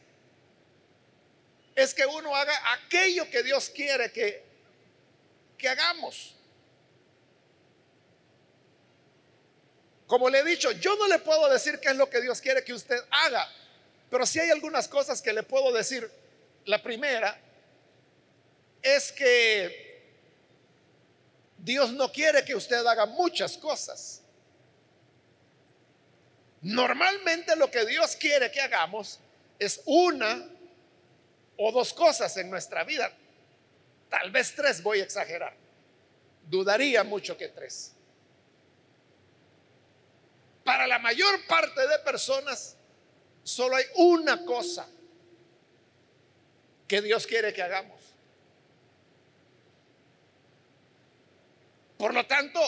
es 1.76 1.94
que 1.94 2.06
uno 2.06 2.36
haga 2.36 2.54
aquello 2.74 3.30
que 3.30 3.44
Dios 3.44 3.70
quiere 3.70 4.12
que, 4.12 4.44
que 5.58 5.68
hagamos. 5.70 6.34
Como 10.08 10.30
le 10.30 10.40
he 10.40 10.44
dicho, 10.44 10.72
yo 10.72 10.96
no 10.96 11.08
le 11.08 11.20
puedo 11.20 11.50
decir 11.50 11.80
qué 11.80 11.90
es 11.90 11.96
lo 11.96 12.10
que 12.10 12.22
Dios 12.22 12.40
quiere 12.40 12.64
que 12.64 12.74
usted 12.74 12.98
haga, 13.10 13.52
pero 14.10 14.26
si 14.26 14.40
hay 14.40 14.50
algunas 14.52 14.88
cosas 14.88 15.22
que 15.22 15.34
le 15.34 15.44
puedo 15.44 15.72
decir. 15.72 16.10
La 16.66 16.82
primera 16.82 17.40
es 18.82 19.12
que 19.12 20.04
Dios 21.60 21.92
no 21.92 22.12
quiere 22.12 22.44
que 22.44 22.56
usted 22.56 22.84
haga 22.84 23.06
muchas 23.06 23.56
cosas. 23.56 24.25
Normalmente 26.66 27.56
lo 27.56 27.70
que 27.70 27.86
Dios 27.86 28.16
quiere 28.16 28.50
que 28.50 28.60
hagamos 28.60 29.20
es 29.60 29.84
una 29.86 30.50
o 31.58 31.72
dos 31.72 31.94
cosas 31.94 32.36
en 32.38 32.50
nuestra 32.50 32.84
vida. 32.84 33.12
Tal 34.10 34.32
vez 34.32 34.56
tres, 34.56 34.82
voy 34.82 35.00
a 35.00 35.04
exagerar. 35.04 35.56
Dudaría 36.48 37.04
mucho 37.04 37.38
que 37.38 37.50
tres. 37.50 37.92
Para 40.64 40.88
la 40.88 40.98
mayor 40.98 41.46
parte 41.46 41.88
de 41.88 42.00
personas, 42.00 42.76
solo 43.44 43.76
hay 43.76 43.86
una 43.98 44.44
cosa 44.44 44.88
que 46.88 47.00
Dios 47.04 47.28
quiere 47.28 47.54
que 47.54 47.62
hagamos. 47.62 48.02
Por 52.00 52.12
lo 52.12 52.26
tanto, 52.26 52.60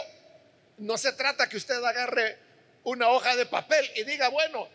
no 0.77 0.99
se 0.99 1.13
trata 1.13 1.49
que 1.49 1.57
usted 1.57 1.83
agarre 1.83 2.46
una 2.87 3.09
hoja 3.09 3.35
de 3.35 3.45
papel 3.45 3.85
y 3.95 4.03
diga, 4.05 4.29
bueno, 4.29 4.69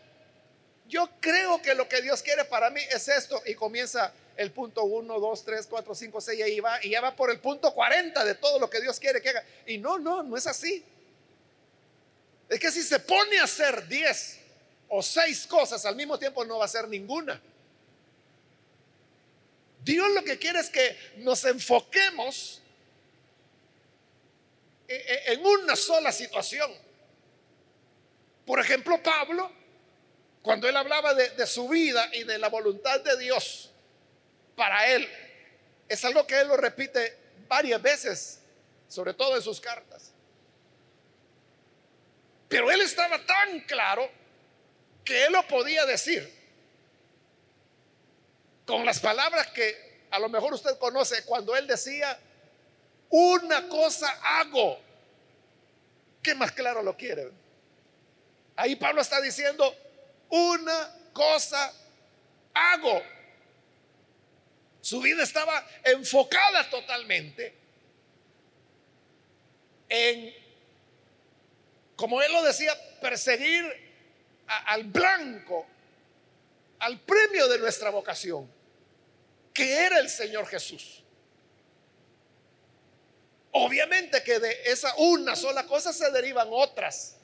yo 0.87 1.09
creo 1.19 1.63
que 1.63 1.75
lo 1.75 1.89
que 1.89 2.03
Dios 2.03 2.21
quiere 2.21 2.45
para 2.45 2.69
mí 2.69 2.83
es 2.91 3.09
esto. 3.09 3.43
Y 3.47 3.55
comienza 3.55 4.13
el 4.37 4.51
punto 4.51 4.85
1, 4.85 5.19
2, 5.19 5.45
3, 5.47 5.67
4, 5.67 5.95
5, 5.95 6.21
6 6.21 6.39
y 6.39 6.43
ahí 6.43 6.61
va. 6.61 6.85
Y 6.85 6.91
ya 6.91 7.01
va 7.01 7.17
por 7.17 7.31
el 7.31 7.41
punto 7.41 7.73
40 7.73 8.23
de 8.23 8.35
todo 8.35 8.59
lo 8.59 8.69
que 8.69 8.83
Dios 8.83 9.01
quiere 9.01 9.23
que 9.23 9.31
haga. 9.31 9.43
Y 9.67 9.79
no, 9.79 9.99
no, 9.99 10.23
no 10.23 10.37
es 10.37 10.47
así. 10.47 10.85
Es 12.51 12.61
que 12.61 12.71
si 12.71 12.83
se 12.83 13.01
pone 13.01 13.39
a 13.39 13.45
hacer 13.45 13.89
10 13.89 14.41
o 14.91 15.03
6 15.03 15.47
cosas 15.47 15.87
al 15.87 15.97
mismo 15.97 16.19
tiempo, 16.19 16.45
no 16.45 16.59
va 16.59 16.65
a 16.65 16.67
hacer 16.67 16.87
ninguna. 16.89 17.41
Dios 19.83 20.11
lo 20.11 20.23
que 20.23 20.39
quiere 20.39 20.61
es 20.61 20.69
que 20.69 20.99
nos 21.17 21.47
enfoquemos 21.47 22.61
e, 24.87 24.97
e, 24.97 25.33
en 25.33 25.47
una 25.47 25.77
sola 25.77 26.13
situación. 26.13 26.92
Por 28.47 28.59
ejemplo, 28.61 29.03
Pablo, 29.03 29.51
cuando 30.43 30.69
él 30.69 30.77
hablaba 30.77 31.15
de, 31.15 31.47
su 31.47 31.69
vida 31.69 32.09
y 32.13 32.25
de 32.25 32.39
la 32.39 32.49
voluntad 32.49 33.01
de 33.01 33.17
Dios 33.17 33.71
para 34.57 34.89
él, 34.89 35.09
es 35.89 36.05
algo 36.05 36.27
que 36.27 36.41
él 36.41 36.49
lo 36.49 36.57
repite 36.57 37.17
varias 37.49 37.81
veces, 37.81 38.41
sobre 38.89 39.15
todo 39.15 39.37
en 39.37 39.43
sus 39.43 39.61
cartas. 39.61 40.13
Pero 42.49 42.71
él 42.71 42.81
estaba 42.81 43.25
tan 43.25 43.61
claro 43.61 44.11
que 45.05 45.25
él 45.25 45.33
lo 45.33 45.47
podía 45.47 45.87
decir 45.87 46.43
con 48.67 48.85
las 48.85 49.01
palabras 49.01 49.49
que 49.49 50.07
a 50.11 50.19
lo 50.19 50.29
mejor 50.29 50.53
usted 50.53 50.79
conoce 50.79 51.25
cuando 51.25 51.57
él 51.57 51.67
decía, 51.67 52.19
una 53.09 53.69
cosa 53.69 54.09
hago. 54.23 54.79
¿Qué 56.23 56.35
más 56.35 56.53
claro 56.53 56.83
lo 56.83 56.97
quiere? 56.97 57.31
Ahí 58.57 58.77
Pablo 58.77 59.01
está 59.01 59.21
diciendo, 59.21 59.75
una 60.29 60.95
cosa 61.13 61.73
hago. 62.55 63.03
Su 64.81 65.01
vida 65.01 65.23
estaba 65.23 65.67
enfocada 65.85 66.69
totalmente 66.69 67.55
en, 69.89 70.35
como 71.97 72.23
él 72.23 72.33
lo 72.33 72.43
decía, 72.43 72.73
perseguir 73.01 73.65
al 74.47 74.85
blanco, 74.85 75.67
al 76.79 76.99
premio 77.01 77.47
de 77.49 77.59
nuestra 77.59 77.91
vocación, 77.91 78.51
que 79.53 79.85
era 79.85 79.99
el 79.99 80.09
Señor 80.09 80.47
Jesús. 80.47 81.03
Obviamente 83.53 84.23
que 84.23 84.39
de 84.41 84.63
esa 84.65 84.95
una 84.97 85.37
sola 85.37 85.67
cosa 85.67 85.93
se 85.93 86.11
derivan 86.11 86.49
otras. 86.51 87.19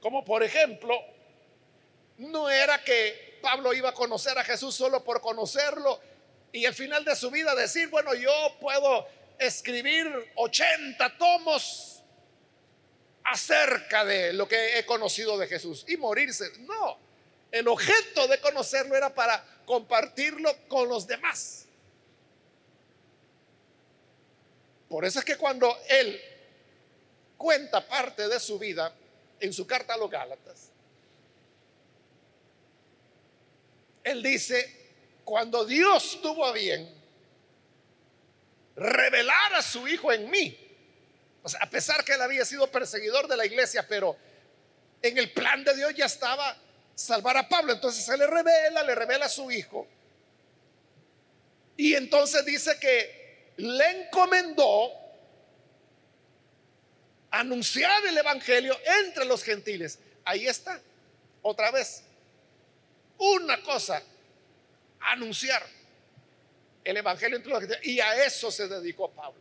Como 0.00 0.24
por 0.24 0.42
ejemplo, 0.42 0.94
no 2.18 2.48
era 2.48 2.82
que 2.82 3.38
Pablo 3.42 3.72
iba 3.72 3.90
a 3.90 3.94
conocer 3.94 4.38
a 4.38 4.44
Jesús 4.44 4.74
solo 4.74 5.04
por 5.04 5.20
conocerlo 5.20 6.00
y 6.52 6.64
al 6.64 6.74
final 6.74 7.04
de 7.04 7.14
su 7.14 7.30
vida 7.30 7.54
decir, 7.54 7.88
bueno, 7.88 8.14
yo 8.14 8.32
puedo 8.60 9.06
escribir 9.38 10.06
80 10.36 11.18
tomos 11.18 12.02
acerca 13.24 14.04
de 14.04 14.32
lo 14.32 14.48
que 14.48 14.78
he 14.78 14.86
conocido 14.86 15.36
de 15.36 15.48
Jesús 15.48 15.84
y 15.88 15.96
morirse. 15.96 16.50
No, 16.60 16.98
el 17.50 17.68
objeto 17.68 18.26
de 18.28 18.40
conocerlo 18.40 18.96
era 18.96 19.14
para 19.14 19.44
compartirlo 19.66 20.50
con 20.68 20.88
los 20.88 21.06
demás. 21.06 21.66
Por 24.88 25.04
eso 25.04 25.18
es 25.18 25.24
que 25.24 25.36
cuando 25.36 25.76
él 25.88 26.20
cuenta 27.36 27.86
parte 27.86 28.28
de 28.28 28.38
su 28.38 28.58
vida 28.58 28.94
en 29.40 29.52
su 29.52 29.66
carta 29.66 29.94
a 29.94 29.96
los 29.96 30.10
Gálatas, 30.10 30.70
él 34.04 34.22
dice, 34.22 35.20
cuando 35.24 35.64
Dios 35.64 36.20
tuvo 36.22 36.44
a 36.44 36.52
bien 36.52 36.94
revelar 38.76 39.54
a 39.54 39.62
su 39.62 39.88
Hijo 39.88 40.12
en 40.12 40.30
mí, 40.30 40.56
o 41.42 41.48
sea, 41.48 41.60
a 41.62 41.70
pesar 41.70 42.04
que 42.04 42.12
él 42.12 42.22
había 42.22 42.44
sido 42.44 42.70
perseguidor 42.70 43.28
de 43.28 43.36
la 43.36 43.46
iglesia, 43.46 43.86
pero 43.88 44.16
en 45.02 45.18
el 45.18 45.32
plan 45.32 45.62
de 45.64 45.74
Dios 45.74 45.94
ya 45.94 46.06
estaba 46.06 46.56
salvar 46.96 47.36
a 47.36 47.48
Pablo. 47.48 47.72
Entonces 47.72 48.04
se 48.04 48.16
le 48.16 48.26
revela, 48.26 48.82
le 48.82 48.94
revela 48.94 49.26
a 49.26 49.28
su 49.28 49.50
hijo. 49.50 49.86
Y 51.76 51.94
entonces 51.94 52.44
dice 52.44 52.78
que 52.80 53.52
le 53.58 54.02
encomendó 54.02 54.90
anunciar 57.40 58.04
el 58.06 58.16
Evangelio 58.16 58.78
entre 59.02 59.24
los 59.24 59.42
gentiles. 59.42 59.98
Ahí 60.24 60.46
está, 60.46 60.80
otra 61.42 61.70
vez. 61.70 62.02
Una 63.18 63.62
cosa, 63.62 64.02
anunciar 65.00 65.64
el 66.84 66.96
Evangelio 66.96 67.36
entre 67.36 67.50
los 67.50 67.60
gentiles. 67.60 67.86
Y 67.86 68.00
a 68.00 68.24
eso 68.24 68.50
se 68.50 68.68
dedicó 68.68 69.10
Pablo. 69.10 69.40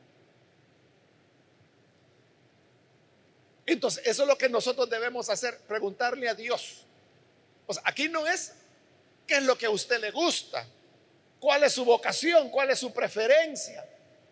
Entonces, 3.65 4.05
eso 4.05 4.23
es 4.23 4.27
lo 4.27 4.37
que 4.37 4.47
nosotros 4.47 4.89
debemos 4.89 5.29
hacer, 5.29 5.57
preguntarle 5.59 6.29
a 6.29 6.35
Dios. 6.35 6.85
Aquí 7.83 8.07
no 8.07 8.27
es 8.27 8.53
qué 9.25 9.37
es 9.37 9.43
lo 9.43 9.57
que 9.57 9.65
a 9.65 9.71
usted 9.71 9.99
le 9.99 10.11
gusta, 10.11 10.67
cuál 11.39 11.63
es 11.63 11.73
su 11.73 11.83
vocación, 11.83 12.49
cuál 12.51 12.69
es 12.69 12.77
su 12.77 12.93
preferencia, 12.93 13.83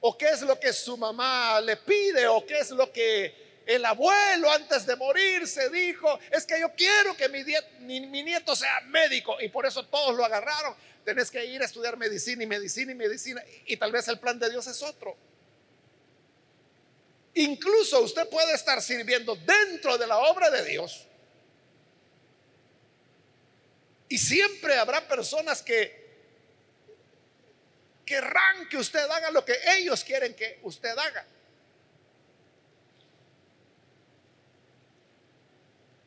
o 0.02 0.16
qué 0.16 0.30
es 0.30 0.42
lo 0.44 0.60
que 0.60 0.72
su 0.72 0.98
mamá 0.98 1.60
le 1.62 1.78
pide, 1.78 2.28
o 2.28 2.46
qué 2.46 2.60
es 2.60 2.70
lo 2.70 2.92
que 2.92 3.43
el 3.66 3.86
abuelo 3.86 4.52
antes 4.52 4.86
de 4.86 4.96
morir 4.96 5.48
se 5.48 5.70
dijo, 5.70 6.20
es 6.32 6.46
que 6.46 6.60
yo 6.60 6.74
quiero 6.76 7.16
que 7.16 7.30
mi, 7.30 8.00
nieto 8.24 8.56
sea 8.56 8.82
médico 8.88 9.40
y 9.42 9.50
por 9.50 9.66
eso 9.66 9.86
todos 9.86 10.16
lo 10.16 10.26
agarraron. 10.26 10.76
Tenés 11.06 11.32
que 11.32 11.44
ir 11.46 11.62
a 11.62 11.66
estudiar 11.66 11.98
medicina 11.98 12.44
y 12.44 12.48
medicina 12.48 12.92
y 12.92 12.96
medicina 12.96 13.44
y 13.66 13.78
tal 13.78 13.92
vez 13.92 14.08
el 14.08 14.20
plan 14.20 14.38
de 14.38 14.50
Dios 14.50 14.68
es 14.68 14.82
otro. 14.82 15.16
Incluso 17.36 18.02
usted 18.02 18.28
puede 18.30 18.54
estar 18.54 18.82
sirviendo 18.82 19.36
dentro 19.36 19.98
de 19.98 20.08
la 20.08 20.18
obra 20.18 20.50
de 20.50 20.66
Dios. 20.66 21.08
Y 24.10 24.18
siempre 24.18 24.78
habrá 24.78 25.08
personas 25.08 25.64
que 25.64 26.04
querrán 28.06 28.68
que 28.70 28.78
usted 28.78 29.10
haga 29.10 29.32
lo 29.32 29.44
que 29.44 29.56
ellos 29.78 30.04
quieren 30.04 30.36
que 30.36 30.60
usted 30.64 30.96
haga. 30.98 31.26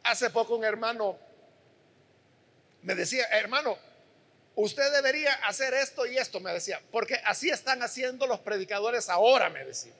Hace 0.07 0.31
poco 0.31 0.57
un 0.57 0.65
hermano 0.65 1.19
me 2.83 2.95
decía, 2.95 3.25
hermano, 3.33 3.77
usted 4.55 4.93
debería 4.93 5.35
hacer 5.47 5.75
esto 5.75 6.07
y 6.07 6.17
esto, 6.17 6.39
me 6.39 6.53
decía, 6.53 6.81
porque 6.93 7.21
así 7.25 7.51
están 7.51 7.83
haciendo 7.83 8.29
los 8.29 8.39
predicadores 8.41 9.09
ahora, 9.09 9.51
me 9.51 9.65
decía. 9.65 9.93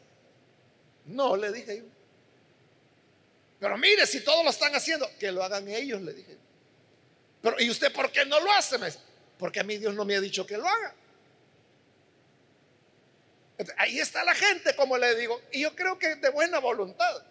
No, 1.07 1.37
le 1.37 1.51
dije 1.51 1.79
yo. 1.79 1.85
Pero 3.59 3.77
mire, 3.79 4.07
si 4.07 4.21
todos 4.21 4.45
lo 4.45 4.51
están 4.51 4.75
haciendo, 4.75 5.11
que 5.19 5.33
lo 5.33 5.43
hagan 5.43 5.69
ellos, 5.69 6.01
le 6.01 6.13
dije. 6.13 6.37
Pero 7.43 7.61
¿y 7.61 7.71
usted 7.71 7.93
por 7.93 8.13
qué 8.13 8.25
no 8.25 8.39
lo 8.39 8.53
hace? 8.53 8.77
Porque 9.39 9.61
a 9.61 9.65
mí 9.65 9.79
Dios 9.79 9.95
no 9.95 10.05
me 10.05 10.15
ha 10.15 10.21
dicho 10.21 10.47
que 10.47 10.57
lo 10.57 10.69
haga. 10.69 10.95
Ahí 13.79 13.99
está 13.99 14.23
la 14.25 14.35
gente, 14.35 14.77
como 14.77 14.97
le 14.99 15.15
digo, 15.17 15.41
y 15.51 15.63
yo 15.63 15.75
creo 15.75 15.99
que 15.99 16.17
de 16.17 16.29
buena 16.29 16.61
voluntad, 16.61 17.23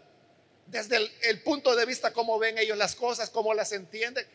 desde 0.67 0.97
el, 1.21 1.41
punto 1.41 1.75
de 1.75 1.86
vista 1.86 2.12
cómo 2.12 2.39
ven 2.39 2.58
ellos 2.58 2.78
las 2.78 2.95
cosas, 2.95 3.30
cómo 3.30 3.54
las 3.54 3.71
entienden. 3.71 4.25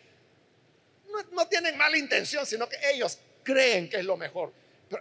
No, 1.32 1.48
tienen 1.48 1.76
mala 1.76 1.96
intención, 1.96 2.46
sino 2.46 2.68
que 2.68 2.76
ellos 2.92 3.18
creen 3.42 3.88
que 3.88 3.98
es 3.98 4.04
lo 4.04 4.16
mejor 4.16 4.52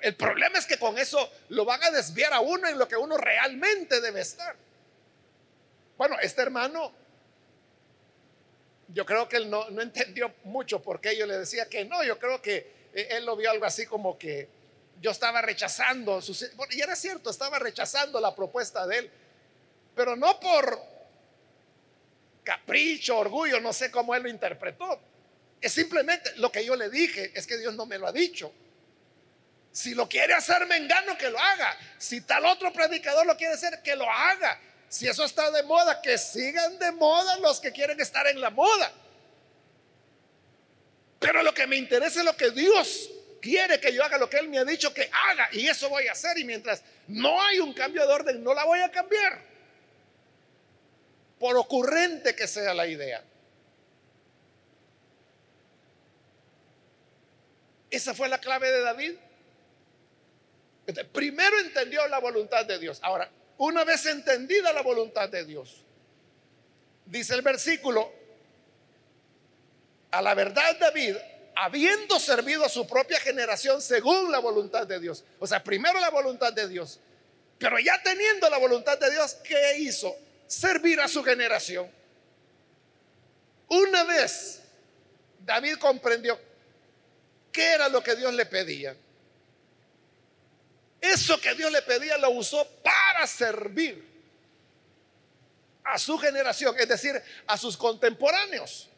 el 0.02 0.16
problema 0.16 0.60
es 0.60 0.66
que 0.66 0.78
con 0.78 0.98
eso 0.98 1.32
lo 1.50 1.66
van 1.66 1.84
a 1.84 1.92
desviar 1.92 2.32
a 2.34 2.40
uno 2.40 2.68
en 2.68 2.78
lo 2.78 2.88
que 2.88 2.96
uno 2.96 3.18
realmente 3.18 4.00
debe 4.02 4.22
estar. 4.22 4.56
Bueno, 5.98 6.18
este 6.22 6.42
hermano, 6.42 6.94
yo 8.90 9.06
creo 9.06 9.28
que 9.28 9.38
él 9.38 9.50
no, 9.50 9.68
entendió 9.82 10.34
mucho 10.44 10.82
porque 10.82 11.18
yo 11.18 11.26
le 11.26 11.40
decía 11.40 11.68
que 11.68 11.86
no, 11.86 12.04
yo 12.04 12.20
creo 12.20 12.42
que 12.42 12.90
eh, 12.94 13.08
él 13.12 13.26
lo 13.26 13.36
vio 13.36 13.50
algo 13.50 13.66
así 13.66 13.86
como 13.86 14.18
que 14.18 14.48
yo 15.02 15.12
estaba 15.12 15.42
rechazando, 15.42 16.22
su, 16.22 16.34
y 16.72 16.82
era 16.82 16.96
cierto, 16.96 17.30
estaba 17.30 17.58
rechazando 17.58 18.20
la 18.20 18.36
propuesta 18.36 18.86
de 18.86 19.00
él, 19.00 19.12
pero 19.96 20.16
no 20.16 20.40
por 20.40 20.80
capricho, 22.50 23.16
orgullo, 23.20 23.60
no 23.60 23.72
sé 23.72 23.92
cómo 23.92 24.16
él 24.16 24.24
lo 24.24 24.30
interpretó. 24.30 25.00
Es 25.62 25.72
simplemente 25.72 26.36
lo 26.38 26.52
que 26.52 26.66
yo 26.66 26.76
le 26.76 26.90
dije, 26.90 27.32
es 27.36 27.46
que 27.46 27.60
Dios 27.60 27.76
no 27.76 27.86
me 27.86 28.00
lo 28.00 28.08
ha 28.08 28.12
dicho. 28.12 28.52
Si 29.72 29.94
lo 29.94 30.10
quiere 30.10 30.34
hacer 30.34 30.66
Mengano, 30.66 31.16
que 31.16 31.30
lo 31.30 31.38
haga. 31.38 31.78
Si 32.00 32.22
tal 32.22 32.44
otro 32.46 32.74
predicador 32.74 33.28
lo 33.28 33.38
quiere 33.38 33.54
hacer, 33.54 33.84
que 33.84 33.96
lo 33.96 34.10
haga. 34.10 34.60
Si 34.88 35.08
eso 35.08 35.24
está 35.26 35.52
de 35.52 35.62
moda, 35.62 36.02
que 36.02 36.18
sigan 36.18 36.80
de 36.80 36.92
moda 36.92 37.38
los 37.38 37.60
que 37.60 37.72
quieren 37.72 38.02
estar 38.02 38.26
en 38.26 38.42
la 38.42 38.50
moda. 38.50 38.92
Pero 41.20 41.44
lo 41.44 41.54
que 41.54 41.68
me 41.68 41.76
interesa 41.76 42.22
es 42.22 42.26
lo 42.26 42.36
que 42.36 42.50
Dios 42.50 43.12
quiere 43.40 43.80
que 43.80 43.94
yo 43.94 44.04
haga, 44.04 44.18
lo 44.18 44.28
que 44.28 44.38
Él 44.38 44.50
me 44.50 44.58
ha 44.58 44.66
dicho 44.66 44.92
que 44.92 45.08
haga. 45.30 45.50
Y 45.52 45.68
eso 45.68 45.88
voy 45.88 46.08
a 46.08 46.14
hacer. 46.14 46.36
Y 46.40 46.46
mientras 46.46 46.82
no 47.06 47.40
hay 47.44 47.60
un 47.60 47.76
cambio 47.76 48.08
de 48.08 48.12
orden, 48.12 48.44
no 48.44 48.56
la 48.56 48.66
voy 48.66 48.80
a 48.80 48.90
cambiar. 48.90 49.49
Por 51.40 51.56
ocurrente 51.58 52.36
que 52.36 52.48
sea 52.48 52.74
la 52.74 52.86
idea. 52.86 53.24
Esa 57.90 58.14
fue 58.14 58.30
la 58.30 58.40
clave 58.40 58.72
de 58.72 58.82
David. 58.82 59.14
Primero 61.12 61.60
entendió 61.60 62.06
la 62.08 62.20
voluntad 62.20 62.66
de 62.66 62.78
Dios. 62.80 63.00
Ahora, 63.02 63.30
una 63.58 63.84
vez 63.84 64.06
entendida 64.06 64.74
la 64.74 64.82
voluntad 64.82 65.30
de 65.30 65.46
Dios, 65.46 65.84
dice 67.06 67.34
el 67.36 67.42
versículo, 67.42 68.12
a 70.12 70.22
la 70.22 70.34
verdad 70.34 70.78
David, 70.80 71.16
habiendo 71.56 72.20
servido 72.20 72.66
a 72.66 72.70
su 72.70 72.88
propia 72.88 73.20
generación 73.20 73.82
según 73.82 74.32
la 74.32 74.40
voluntad 74.40 74.88
de 74.88 75.00
Dios. 75.00 75.24
O 75.40 75.46
sea, 75.46 75.64
primero 75.64 76.00
la 76.00 76.10
voluntad 76.10 76.54
de 76.54 76.68
Dios, 76.68 77.00
pero 77.58 77.78
ya 77.80 78.02
teniendo 78.02 78.50
la 78.50 78.58
voluntad 78.58 78.98
de 78.98 79.12
Dios, 79.12 79.36
¿qué 79.44 79.78
hizo? 79.80 80.16
Servir 80.50 81.00
a 81.00 81.08
su 81.08 81.24
generación. 81.24 81.90
Una 83.70 84.04
vez 84.04 84.62
David 85.40 85.78
comprendió 85.78 86.38
qué 87.52 87.74
era 87.74 87.88
lo 87.88 88.04
que 88.04 88.16
Dios 88.16 88.34
le 88.34 88.46
pedía 88.46 88.96
eso 91.02 91.40
que 91.40 91.56
Dios 91.56 91.72
le 91.72 91.82
pedía 91.82 92.18
lo 92.18 92.32
usó 92.32 92.68
para 92.84 93.26
servir 93.26 94.08
a 95.84 95.98
su 95.98 96.18
generación, 96.18 96.76
es 96.78 96.88
decir, 96.88 97.22
a 97.48 97.58
sus 97.58 97.78
contemporáneos. 97.78 98.90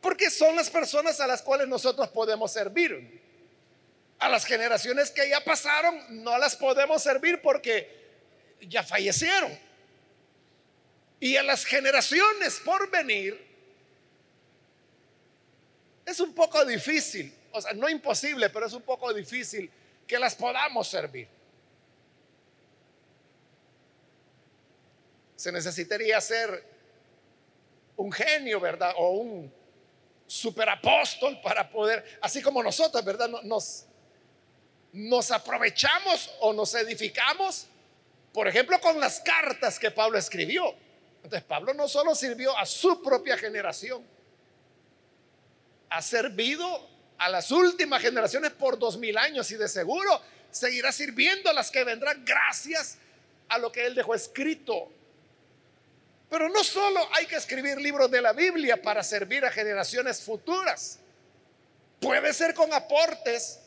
Porque 0.00 0.30
son 0.30 0.56
las 0.56 0.68
personas 0.68 1.20
a 1.20 1.26
las 1.26 1.42
cuales 1.42 1.68
nosotros 1.68 2.08
podemos 2.08 2.52
servir. 2.52 3.20
A 4.18 4.28
las 4.28 4.44
generaciones 4.44 5.10
que 5.10 5.28
ya 5.28 5.42
pasaron 5.42 6.22
no 6.22 6.38
las 6.38 6.54
podemos 6.54 7.02
servir 7.02 7.40
porque 7.42 8.01
ya 8.68 8.82
fallecieron. 8.82 9.58
Y 11.20 11.36
a 11.36 11.42
las 11.42 11.64
generaciones 11.64 12.60
por 12.64 12.90
venir 12.90 13.40
es 16.04 16.18
un 16.20 16.34
poco 16.34 16.64
difícil 16.64 17.32
o 17.52 17.60
sea, 17.60 17.72
no 17.74 17.88
imposible, 17.88 18.50
pero 18.50 18.66
es 18.66 18.72
un 18.72 18.82
poco 18.82 19.12
difícil 19.12 19.70
que 20.06 20.18
las 20.18 20.34
podamos 20.34 20.88
servir. 20.88 21.28
Se 25.36 25.52
necesitaría 25.52 26.20
ser 26.20 26.64
un 27.96 28.10
genio, 28.10 28.58
¿verdad? 28.58 28.94
O 28.96 29.10
un 29.10 29.52
superapóstol 30.26 31.40
para 31.42 31.70
poder, 31.70 32.18
así 32.22 32.40
como 32.40 32.62
nosotros, 32.62 33.04
¿verdad? 33.04 33.28
Nos, 33.42 33.84
nos 34.92 35.30
aprovechamos 35.30 36.34
o 36.40 36.52
nos 36.52 36.74
edificamos, 36.74 37.66
por 38.32 38.48
ejemplo, 38.48 38.80
con 38.80 38.98
las 38.98 39.20
cartas 39.20 39.78
que 39.78 39.90
Pablo 39.90 40.18
escribió. 40.18 40.74
Entonces, 41.16 41.42
Pablo 41.42 41.74
no 41.74 41.86
solo 41.88 42.14
sirvió 42.14 42.56
a 42.56 42.66
su 42.66 43.02
propia 43.02 43.36
generación, 43.36 44.04
ha 45.90 46.02
servido 46.02 46.88
a 47.18 47.28
las 47.28 47.50
últimas 47.50 48.02
generaciones 48.02 48.50
por 48.52 48.78
dos 48.78 48.96
mil 48.96 49.16
años 49.16 49.50
y 49.50 49.56
de 49.56 49.68
seguro 49.68 50.20
seguirá 50.50 50.90
sirviendo 50.90 51.50
a 51.50 51.52
las 51.52 51.70
que 51.70 51.84
vendrán 51.84 52.24
gracias 52.24 52.98
a 53.48 53.58
lo 53.58 53.70
que 53.70 53.84
él 53.86 53.94
dejó 53.94 54.14
escrito 54.14 54.90
Pero 56.30 56.48
no 56.48 56.64
solo 56.64 57.00
hay 57.12 57.26
que 57.26 57.36
escribir 57.36 57.78
libros 57.78 58.10
de 58.10 58.22
la 58.22 58.32
Biblia 58.32 58.80
para 58.80 59.02
servir 59.02 59.44
a 59.44 59.50
generaciones 59.50 60.22
futuras. 60.22 60.98
Puede 62.00 62.32
ser 62.32 62.54
con 62.54 62.72
aportes 62.72 63.60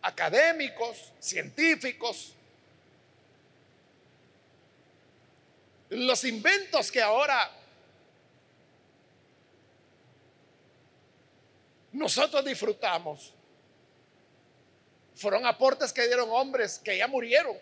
académicos, 0.00 1.12
científicos. 1.20 2.34
Los 5.90 6.24
inventos 6.24 6.92
que 6.92 7.00
ahora 7.00 7.50
nosotros 11.92 12.44
disfrutamos 12.44 13.32
fueron 15.14 15.46
aportes 15.46 15.92
que 15.92 16.06
dieron 16.06 16.28
hombres 16.30 16.78
que 16.78 16.96
ya 16.96 17.08
murieron. 17.08 17.56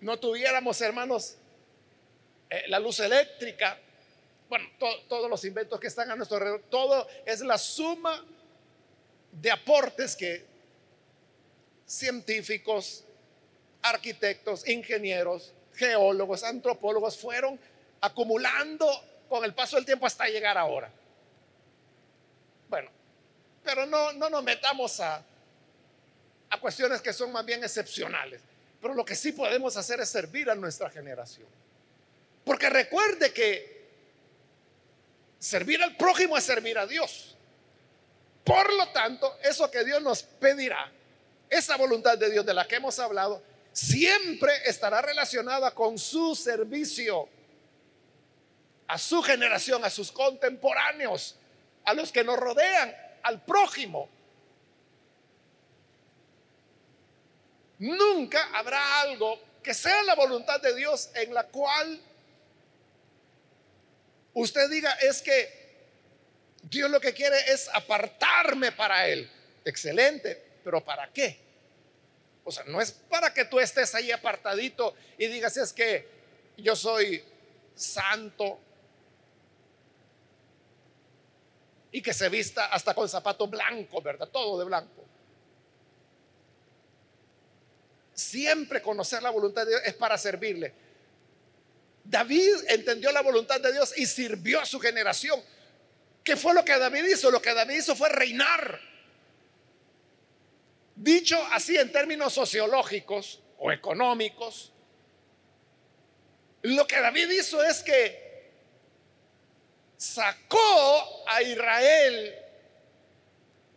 No 0.00 0.18
tuviéramos, 0.18 0.80
hermanos, 0.80 1.36
eh, 2.50 2.64
la 2.68 2.80
luz 2.80 3.00
eléctrica, 3.00 3.78
bueno, 4.48 4.68
todos 5.08 5.30
los 5.30 5.44
inventos 5.44 5.78
que 5.78 5.86
están 5.86 6.10
a 6.10 6.16
nuestro 6.16 6.38
alrededor, 6.38 6.62
todo 6.68 7.06
es 7.24 7.40
la 7.40 7.56
suma 7.56 8.24
de 9.30 9.50
aportes 9.50 10.16
que 10.16 10.51
científicos, 11.92 13.04
arquitectos, 13.82 14.66
ingenieros, 14.66 15.52
geólogos, 15.74 16.42
antropólogos 16.42 17.18
fueron 17.18 17.60
acumulando 18.00 18.88
con 19.28 19.44
el 19.44 19.52
paso 19.52 19.76
del 19.76 19.84
tiempo 19.84 20.06
hasta 20.06 20.26
llegar 20.26 20.56
ahora. 20.56 20.90
Bueno, 22.70 22.90
pero 23.62 23.84
no, 23.84 24.12
no 24.14 24.30
nos 24.30 24.42
metamos 24.42 25.00
a, 25.00 25.22
a 26.48 26.60
cuestiones 26.60 27.02
que 27.02 27.12
son 27.12 27.30
más 27.30 27.44
bien 27.44 27.62
excepcionales. 27.62 28.40
Pero 28.80 28.94
lo 28.94 29.04
que 29.04 29.14
sí 29.14 29.32
podemos 29.32 29.76
hacer 29.76 30.00
es 30.00 30.08
servir 30.08 30.48
a 30.50 30.54
nuestra 30.54 30.88
generación. 30.88 31.46
Porque 32.42 32.70
recuerde 32.70 33.32
que 33.34 33.82
servir 35.38 35.82
al 35.82 35.96
prójimo 35.96 36.38
es 36.38 36.44
servir 36.44 36.78
a 36.78 36.86
Dios. 36.86 37.36
Por 38.44 38.72
lo 38.72 38.88
tanto, 38.92 39.38
eso 39.44 39.70
que 39.70 39.84
Dios 39.84 40.02
nos 40.02 40.22
pedirá, 40.22 40.90
esa 41.52 41.76
voluntad 41.76 42.16
de 42.16 42.30
Dios 42.30 42.46
de 42.46 42.54
la 42.54 42.66
que 42.66 42.76
hemos 42.76 42.98
hablado, 42.98 43.42
siempre 43.72 44.52
estará 44.64 45.02
relacionada 45.02 45.70
con 45.72 45.98
su 45.98 46.34
servicio 46.34 47.28
a 48.86 48.98
su 48.98 49.22
generación, 49.22 49.84
a 49.84 49.90
sus 49.90 50.12
contemporáneos, 50.12 51.36
a 51.84 51.94
los 51.94 52.12
que 52.12 52.24
nos 52.24 52.38
rodean, 52.38 52.94
al 53.22 53.42
prójimo. 53.42 54.08
Nunca 57.78 58.50
habrá 58.52 59.00
algo 59.00 59.40
que 59.62 59.72
sea 59.72 60.02
la 60.02 60.14
voluntad 60.14 60.60
de 60.60 60.74
Dios 60.74 61.10
en 61.14 61.32
la 61.32 61.44
cual 61.44 62.00
usted 64.34 64.68
diga 64.68 64.92
es 65.00 65.22
que 65.22 65.62
Dios 66.62 66.90
lo 66.90 67.00
que 67.00 67.14
quiere 67.14 67.38
es 67.50 67.68
apartarme 67.72 68.72
para 68.72 69.08
Él. 69.08 69.30
Excelente, 69.64 70.51
pero 70.62 70.84
¿para 70.84 71.12
qué? 71.12 71.38
O 72.44 72.50
sea, 72.50 72.64
no 72.64 72.80
es 72.80 72.92
para 72.92 73.32
que 73.32 73.44
tú 73.44 73.60
estés 73.60 73.94
ahí 73.94 74.10
apartadito 74.10 74.94
y 75.16 75.26
digas 75.26 75.56
es 75.56 75.72
que 75.72 76.08
yo 76.56 76.74
soy 76.76 77.22
santo, 77.74 78.58
y 81.92 82.00
que 82.00 82.14
se 82.14 82.28
vista 82.30 82.66
hasta 82.66 82.94
con 82.94 83.08
zapato 83.08 83.46
blanco, 83.46 84.00
¿verdad? 84.00 84.26
Todo 84.28 84.58
de 84.58 84.64
blanco. 84.64 85.04
Siempre 88.14 88.80
conocer 88.80 89.22
la 89.22 89.30
voluntad 89.30 89.64
de 89.64 89.72
Dios 89.72 89.82
es 89.84 89.94
para 89.94 90.16
servirle. 90.16 90.72
David 92.02 92.54
entendió 92.68 93.12
la 93.12 93.20
voluntad 93.20 93.60
de 93.60 93.72
Dios 93.72 93.92
y 93.96 94.06
sirvió 94.06 94.60
a 94.60 94.64
su 94.64 94.80
generación. 94.80 95.40
¿Qué 96.24 96.34
fue 96.34 96.54
lo 96.54 96.64
que 96.64 96.78
David 96.78 97.04
hizo? 97.04 97.30
Lo 97.30 97.42
que 97.42 97.52
David 97.52 97.76
hizo 97.76 97.94
fue 97.94 98.08
reinar. 98.08 98.80
Dicho 100.94 101.42
así 101.50 101.76
en 101.76 101.90
términos 101.90 102.32
sociológicos 102.32 103.40
o 103.58 103.72
económicos, 103.72 104.72
lo 106.62 106.86
que 106.86 107.00
David 107.00 107.30
hizo 107.30 107.62
es 107.64 107.82
que 107.82 108.52
sacó 109.96 111.24
a 111.26 111.42
Israel 111.42 112.34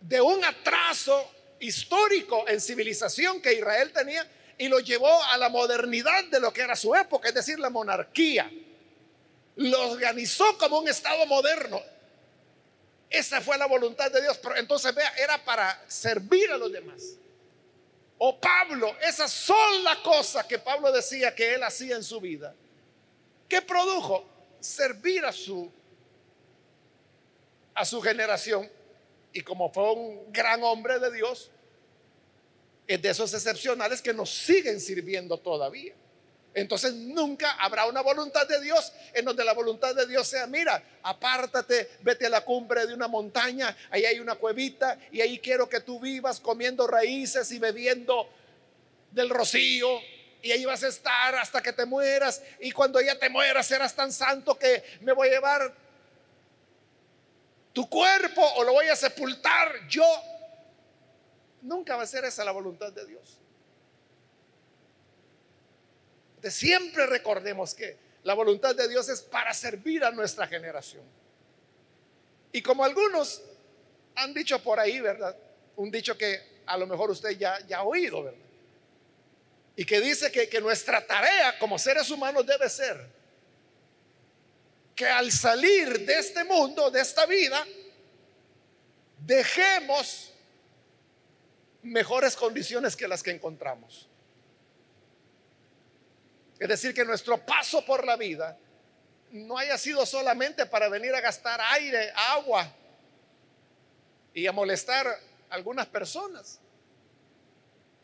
de 0.01 0.21
un 0.21 0.43
atraso 0.43 1.31
histórico 1.59 2.47
en 2.47 2.61
civilización 2.61 3.41
que 3.41 3.53
Israel 3.53 3.91
tenía 3.91 4.27
y 4.57 4.67
lo 4.67 4.79
llevó 4.79 5.23
a 5.23 5.37
la 5.37 5.49
modernidad 5.49 6.25
de 6.25 6.39
lo 6.39 6.53
que 6.53 6.61
era 6.61 6.75
su 6.75 6.95
época, 6.95 7.29
es 7.29 7.35
decir, 7.35 7.59
la 7.59 7.69
monarquía. 7.69 8.51
Lo 9.55 9.91
organizó 9.91 10.57
como 10.57 10.79
un 10.79 10.87
Estado 10.87 11.25
moderno. 11.25 11.81
Esa 13.15 13.39
fue 13.39 13.57
la 13.57 13.65
voluntad 13.65 14.11
de 14.11 14.21
Dios. 14.21 14.37
Pero 14.37 14.57
entonces, 14.57 14.93
vea, 14.93 15.13
era 15.17 15.43
para 15.43 15.83
servir 15.87 16.51
a 16.51 16.57
los 16.57 16.71
demás. 16.71 17.17
O 18.17 18.39
Pablo, 18.39 18.95
esa 19.01 19.27
sola 19.27 20.01
cosa 20.03 20.47
que 20.47 20.59
Pablo 20.59 20.91
decía 20.91 21.33
que 21.33 21.53
él 21.53 21.63
hacía 21.63 21.95
en 21.95 22.03
su 22.03 22.19
vida, 22.19 22.53
¿qué 23.47 23.61
produjo? 23.61 24.25
Servir 24.59 25.25
a 25.25 25.31
su 25.31 25.71
a 27.73 27.83
su 27.83 28.01
generación 28.01 28.69
y 29.33 29.41
como 29.41 29.71
fue 29.71 29.91
un 29.91 30.31
gran 30.31 30.63
hombre 30.63 30.97
de 30.97 31.11
Dios, 31.11 31.51
es 32.87 33.01
de 33.01 33.09
esos 33.09 33.33
excepcionales 33.33 34.01
que 34.01 34.13
nos 34.13 34.29
siguen 34.29 34.79
sirviendo 34.79 35.37
todavía. 35.37 35.93
Entonces 36.55 36.93
nunca 36.93 37.51
habrá 37.59 37.85
una 37.85 37.99
voluntad 37.99 38.47
de 38.47 38.61
Dios 38.61 38.93
en 39.13 39.25
donde 39.25 39.43
la 39.43 39.51
voluntad 39.51 39.93
de 39.93 40.07
Dios 40.07 40.25
sea, 40.25 40.47
mira, 40.47 40.81
apártate, 41.03 41.97
vete 42.01 42.27
a 42.27 42.29
la 42.29 42.45
cumbre 42.45 42.87
de 42.87 42.93
una 42.93 43.09
montaña, 43.09 43.75
ahí 43.91 44.05
hay 44.05 44.21
una 44.21 44.35
cuevita 44.35 44.97
y 45.11 45.19
ahí 45.19 45.39
quiero 45.39 45.67
que 45.67 45.81
tú 45.81 45.99
vivas 45.99 46.39
comiendo 46.39 46.87
raíces 46.87 47.51
y 47.51 47.59
bebiendo 47.59 48.29
del 49.11 49.29
rocío 49.29 49.99
y 50.41 50.53
ahí 50.53 50.63
vas 50.63 50.81
a 50.83 50.87
estar 50.87 51.35
hasta 51.35 51.61
que 51.61 51.73
te 51.73 51.85
mueras 51.85 52.41
y 52.61 52.71
cuando 52.71 53.01
ya 53.01 53.19
te 53.19 53.29
mueras 53.29 53.67
serás 53.67 53.93
tan 53.93 54.13
santo 54.13 54.57
que 54.57 54.81
me 55.01 55.11
voy 55.11 55.27
a 55.27 55.31
llevar 55.31 55.75
tu 57.73 57.89
cuerpo 57.89 58.41
o 58.55 58.63
lo 58.63 58.71
voy 58.71 58.87
a 58.87 58.95
sepultar 58.95 59.89
yo. 59.89 60.05
Nunca 61.63 61.97
va 61.97 62.03
a 62.03 62.07
ser 62.07 62.23
esa 62.23 62.45
la 62.45 62.51
voluntad 62.51 62.93
de 62.93 63.05
Dios. 63.05 63.39
Siempre 66.51 67.05
recordemos 67.07 67.73
que 67.73 67.97
la 68.23 68.33
voluntad 68.33 68.75
de 68.75 68.87
Dios 68.87 69.09
es 69.09 69.21
para 69.21 69.53
servir 69.53 70.03
a 70.03 70.11
nuestra 70.11 70.47
generación. 70.47 71.03
Y 72.51 72.61
como 72.61 72.83
algunos 72.83 73.41
han 74.15 74.33
dicho 74.33 74.61
por 74.63 74.79
ahí, 74.79 74.99
¿verdad? 74.99 75.35
Un 75.75 75.91
dicho 75.91 76.17
que 76.17 76.55
a 76.65 76.77
lo 76.77 76.87
mejor 76.87 77.11
usted 77.11 77.31
ya, 77.31 77.59
ha 77.75 77.83
oído, 77.83 78.23
¿verdad? 78.23 78.39
Y 79.75 79.85
que 79.85 79.99
dice 79.99 80.31
que 80.31 80.61
nuestra 80.61 81.05
tarea 81.05 81.59
como 81.59 81.77
seres 81.77 82.09
humanos 82.09 82.45
debe 82.45 82.69
ser 82.69 83.15
que 84.95 85.05
al 85.05 85.31
salir 85.31 86.05
de 86.05 86.17
este 86.17 86.43
mundo, 86.45 86.89
de 86.89 87.01
esta 87.01 87.25
vida, 87.25 87.65
dejemos 89.19 90.31
mejores 91.83 92.35
condiciones 92.35 92.95
que 92.95 93.07
las 93.07 93.21
que 93.21 93.31
encontramos. 93.31 94.07
Es 96.59 96.67
decir, 96.67 96.93
que 96.93 97.03
nuestro 97.03 97.45
paso 97.45 97.83
por 97.85 98.05
la 98.05 98.15
vida 98.15 98.57
no 99.31 99.57
haya 99.57 99.77
sido 99.77 100.05
solamente 100.05 100.65
para 100.65 100.87
venir 100.87 101.13
a 101.13 101.21
gastar 101.21 101.59
aire, 101.61 102.11
agua 102.15 102.71
y 104.33 104.47
a 104.47 104.51
molestar 104.51 105.07
a 105.07 105.55
algunas 105.55 105.87
personas, 105.87 106.59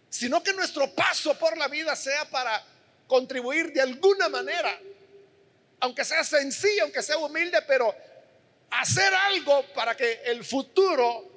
sino 0.09 0.43
que 0.43 0.53
nuestro 0.53 0.93
paso 0.93 1.37
por 1.37 1.57
la 1.57 1.67
vida 1.67 1.95
sea 1.95 2.25
para 2.25 2.61
contribuir 3.07 3.71
de 3.71 3.81
alguna 3.81 4.27
manera 4.29 4.77
aunque 5.81 6.05
sea 6.05 6.23
sencillo, 6.23 6.83
aunque 6.83 7.01
sea 7.01 7.17
humilde, 7.17 7.59
pero 7.67 7.93
hacer 8.69 9.13
algo 9.13 9.65
para 9.73 9.97
que 9.97 10.21
el 10.25 10.45
futuro 10.45 11.27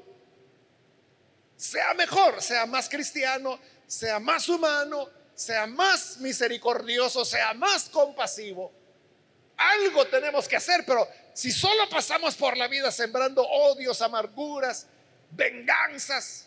sea 1.57 1.94
mejor, 1.94 2.40
sea 2.42 2.66
más 2.66 2.88
cristiano, 2.88 3.59
sea 3.87 4.18
más 4.18 4.48
humano, 4.48 5.09
sea 5.35 5.66
más 5.66 6.18
misericordioso, 6.18 7.25
sea 7.25 7.55
más 7.55 7.88
compasivo. 7.88 8.73
Algo 9.57 10.07
tenemos 10.07 10.49
que 10.49 10.57
hacer, 10.57 10.85
pero 10.87 11.09
si 11.33 11.51
solo 11.51 11.88
pasamos 11.88 12.35
por 12.37 12.57
la 12.57 12.68
vida 12.68 12.90
sembrando 12.90 13.42
odios, 13.42 14.01
amarguras, 14.03 14.87
venganzas, 15.31 16.47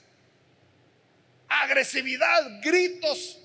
agresividad, 1.47 2.61
gritos, 2.61 3.39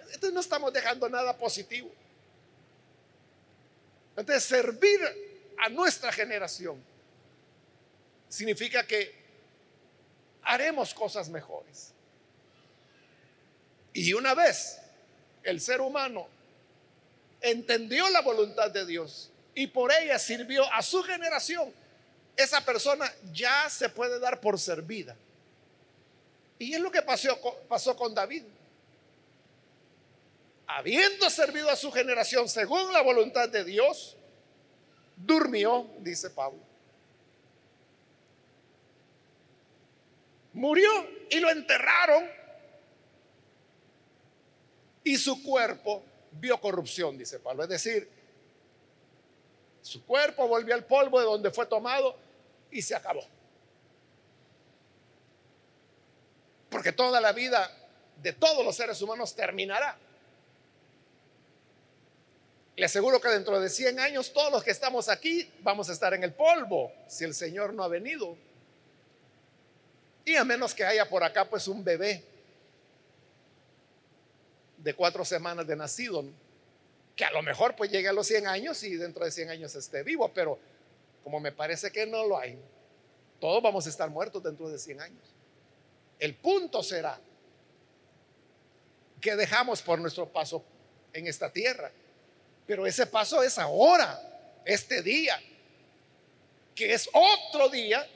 entonces 0.00 0.32
no 0.32 0.40
estamos 0.40 0.72
dejando 0.72 1.08
nada 1.08 1.36
positivo. 1.36 1.90
Entonces, 4.16 4.44
servir 4.44 5.00
a 5.58 5.68
nuestra 5.68 6.12
generación 6.12 6.82
significa 8.28 8.86
que 8.86 9.14
haremos 10.42 10.92
cosas 10.92 11.28
mejores. 11.28 11.92
Y 13.92 14.12
una 14.12 14.34
vez 14.34 14.80
el 15.42 15.60
ser 15.60 15.80
humano 15.80 16.28
entendió 17.40 18.08
la 18.10 18.20
voluntad 18.20 18.70
de 18.70 18.86
Dios 18.86 19.30
y 19.54 19.66
por 19.66 19.92
ella 19.92 20.18
sirvió 20.18 20.64
a 20.72 20.82
su 20.82 21.02
generación, 21.02 21.72
esa 22.36 22.64
persona 22.64 23.12
ya 23.32 23.68
se 23.68 23.88
puede 23.88 24.18
dar 24.18 24.40
por 24.40 24.58
servida. 24.58 25.16
Y 26.58 26.74
es 26.74 26.80
lo 26.80 26.90
que 26.90 27.02
pasó, 27.02 27.96
con 27.96 28.14
David. 28.14 28.44
Habiendo 30.66 31.28
servido 31.30 31.70
a 31.70 31.76
su 31.76 31.90
generación 31.90 32.48
según 32.48 32.92
la 32.92 33.00
voluntad 33.00 33.48
de 33.48 33.64
Dios, 33.64 34.16
durmió, 35.16 35.90
dice 35.98 36.30
Pablo. 36.30 36.60
Murió 40.52 40.90
y 41.30 41.40
lo 41.40 41.50
enterraron. 41.50 42.28
Y 45.04 45.16
su 45.16 45.42
cuerpo 45.42 46.02
vio 46.32 46.60
corrupción, 46.60 47.16
dice 47.16 47.38
Pablo. 47.38 47.62
Es 47.62 47.68
decir, 47.68 48.08
su 49.82 50.04
cuerpo 50.04 50.46
volvió 50.46 50.74
al 50.74 50.84
polvo 50.84 51.18
de 51.18 51.26
donde 51.26 51.50
fue 51.50 51.66
tomado 51.66 52.16
y 52.70 52.82
se 52.82 52.94
acabó. 52.94 53.24
Porque 56.68 56.92
toda 56.92 57.20
la 57.20 57.32
vida 57.32 57.70
de 58.22 58.32
todos 58.32 58.64
los 58.64 58.76
seres 58.76 59.00
humanos 59.02 59.34
terminará. 59.34 59.96
Le 62.76 62.86
aseguro 62.86 63.20
que 63.20 63.28
dentro 63.28 63.60
de 63.60 63.68
100 63.68 64.00
años 64.00 64.32
todos 64.32 64.52
los 64.52 64.62
que 64.62 64.70
estamos 64.70 65.08
aquí 65.08 65.50
vamos 65.60 65.88
a 65.90 65.92
estar 65.92 66.14
en 66.14 66.24
el 66.24 66.32
polvo 66.32 66.92
si 67.08 67.24
el 67.24 67.34
Señor 67.34 67.74
no 67.74 67.82
ha 67.82 67.88
venido. 67.88 68.36
Y 70.24 70.36
a 70.36 70.44
menos 70.44 70.74
que 70.74 70.84
haya 70.84 71.08
por 71.08 71.24
acá 71.24 71.48
pues 71.48 71.66
un 71.66 71.82
bebé 71.82 72.24
de 74.82 74.94
cuatro 74.94 75.24
semanas 75.24 75.66
de 75.66 75.76
nacido, 75.76 76.24
que 77.16 77.24
a 77.24 77.30
lo 77.32 77.42
mejor 77.42 77.76
pues 77.76 77.90
llegue 77.90 78.08
a 78.08 78.12
los 78.12 78.26
100 78.26 78.46
años 78.46 78.82
y 78.82 78.96
dentro 78.96 79.24
de 79.24 79.30
100 79.30 79.50
años 79.50 79.74
esté 79.74 80.02
vivo, 80.02 80.30
pero 80.32 80.58
como 81.22 81.40
me 81.40 81.52
parece 81.52 81.90
que 81.90 82.06
no 82.06 82.26
lo 82.26 82.38
hay, 82.38 82.58
todos 83.40 83.62
vamos 83.62 83.86
a 83.86 83.90
estar 83.90 84.08
muertos 84.08 84.42
dentro 84.42 84.68
de 84.68 84.78
100 84.78 85.00
años. 85.00 85.22
El 86.18 86.34
punto 86.34 86.82
será 86.82 87.18
que 89.20 89.36
dejamos 89.36 89.82
por 89.82 89.98
nuestro 89.98 90.26
paso 90.28 90.64
en 91.12 91.26
esta 91.26 91.50
tierra, 91.50 91.90
pero 92.66 92.86
ese 92.86 93.06
paso 93.06 93.42
es 93.42 93.58
ahora, 93.58 94.18
este 94.64 95.02
día, 95.02 95.40
que 96.74 96.94
es 96.94 97.08
otro 97.12 97.68
día 97.68 98.06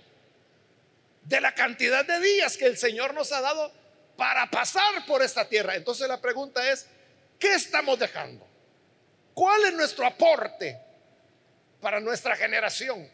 de 1.25 1.41
la 1.41 1.55
cantidad 1.55 2.05
de 2.07 2.21
días 2.21 2.57
que 2.57 2.67
el 2.67 2.77
Señor 2.77 3.15
nos 3.15 3.33
ha 3.33 3.41
dado 3.41 3.73
para 4.17 4.51
pasar 4.51 5.05
por 5.07 5.23
esta 5.23 5.49
tierra. 5.49 5.75
Entonces 5.75 6.09
la 6.09 6.21
pregunta 6.21 6.71
es, 6.71 6.87
¿qué 7.39 7.55
estamos 7.55 7.99
dejando? 7.99 8.47
¿Cuál 9.35 9.65
es 9.65 9.75
nuestro 9.75 10.07
aporte 10.07 10.81
para 11.81 12.01
nuestra 12.01 12.37
generación? 12.37 13.11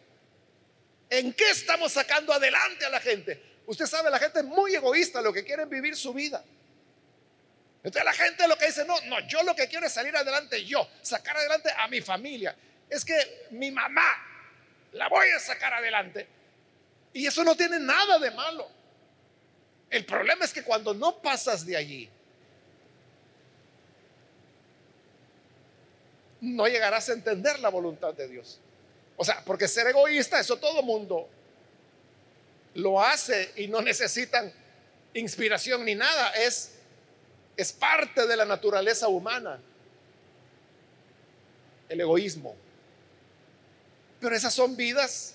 ¿En 1.09 1.33
qué 1.33 1.51
estamos 1.51 1.93
sacando 1.93 2.33
adelante 2.33 2.85
a 2.85 2.91
la 2.91 3.01
gente? 3.01 3.61
Usted 3.67 3.87
sabe, 3.87 4.11
la 4.11 4.19
gente 4.19 4.41
es 4.41 4.45
muy 4.45 4.75
egoísta, 4.75 5.23
lo 5.23 5.33
que 5.33 5.45
quiere 5.45 5.63
es 5.63 5.69
vivir 5.69 5.97
su 5.97 6.13
vida. 6.13 6.45
Entonces 7.83 8.05
la 8.05 8.13
gente 8.13 8.47
lo 8.47 8.57
que 8.57 8.67
dice, 8.67 8.85
no, 8.85 9.01
no, 9.03 9.21
yo 9.27 9.43
lo 9.43 9.55
que 9.55 9.67
quiero 9.67 9.87
es 9.87 9.93
salir 9.93 10.15
adelante 10.15 10.65
yo, 10.65 10.87
sacar 11.01 11.37
adelante 11.37 11.71
a 11.77 11.89
mi 11.89 12.01
familia. 12.01 12.55
Es 12.89 13.05
que 13.05 13.47
mi 13.51 13.71
mamá 13.71 14.27
la 14.93 15.09
voy 15.09 15.29
a 15.31 15.41
sacar 15.41 15.73
adelante. 15.73 16.29
Y 17.13 17.27
eso 17.27 17.43
no 17.43 17.57
tiene 17.57 17.79
nada 17.79 18.19
de 18.19 18.31
malo. 18.33 18.80
El 19.91 20.05
problema 20.05 20.45
es 20.45 20.53
que 20.53 20.63
cuando 20.63 20.95
no 20.95 21.19
pasas 21.21 21.67
de 21.67 21.77
allí, 21.77 22.09
no 26.41 26.67
llegarás 26.67 27.09
a 27.09 27.13
entender 27.13 27.59
la 27.59 27.69
voluntad 27.69 28.15
de 28.15 28.29
Dios. 28.29 28.61
O 29.17 29.25
sea, 29.25 29.43
porque 29.45 29.69
ser 29.69 29.89
egoísta, 29.89 30.41
eso 30.41 30.57
todo 30.57 30.83
mundo 30.83 31.29
lo 32.75 33.03
hace 33.03 33.53
y 33.57 33.67
no 33.67 33.83
necesitan 33.83 34.53
inspiración 35.13 35.85
ni 35.85 35.95
nada. 35.95 36.31
Es, 36.31 36.73
es 37.57 37.73
parte 37.73 38.27
de 38.27 38.37
la 38.37 38.45
naturaleza 38.45 39.09
humana. 39.09 39.61
El 41.89 42.01
egoísmo. 42.01 42.55
Pero 44.21 44.37
esas 44.37 44.55
son 44.55 44.77
vidas 44.77 45.35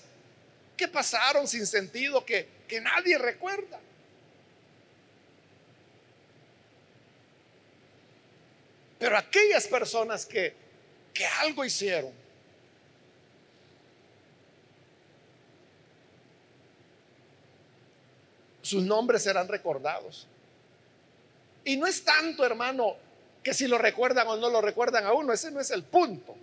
que 0.76 0.88
pasaron 0.88 1.46
sin 1.46 1.66
sentido, 1.66 2.24
que, 2.24 2.48
que 2.66 2.80
nadie 2.80 3.18
recuerda. 3.18 3.78
Pero 8.98 9.16
aquellas 9.16 9.66
personas 9.66 10.24
que, 10.24 10.54
que 11.12 11.26
algo 11.26 11.64
hicieron, 11.64 12.12
sus 18.62 18.82
nombres 18.82 19.22
serán 19.22 19.48
recordados. 19.48 20.26
Y 21.64 21.76
no 21.76 21.86
es 21.86 22.04
tanto, 22.04 22.44
hermano, 22.44 22.96
que 23.42 23.52
si 23.52 23.68
lo 23.68 23.78
recuerdan 23.78 24.26
o 24.28 24.36
no 24.36 24.50
lo 24.50 24.60
recuerdan 24.60 25.04
a 25.04 25.12
uno, 25.12 25.32
ese 25.32 25.50
no 25.50 25.60
es 25.60 25.70
el 25.70 25.84
punto. 25.84 26.34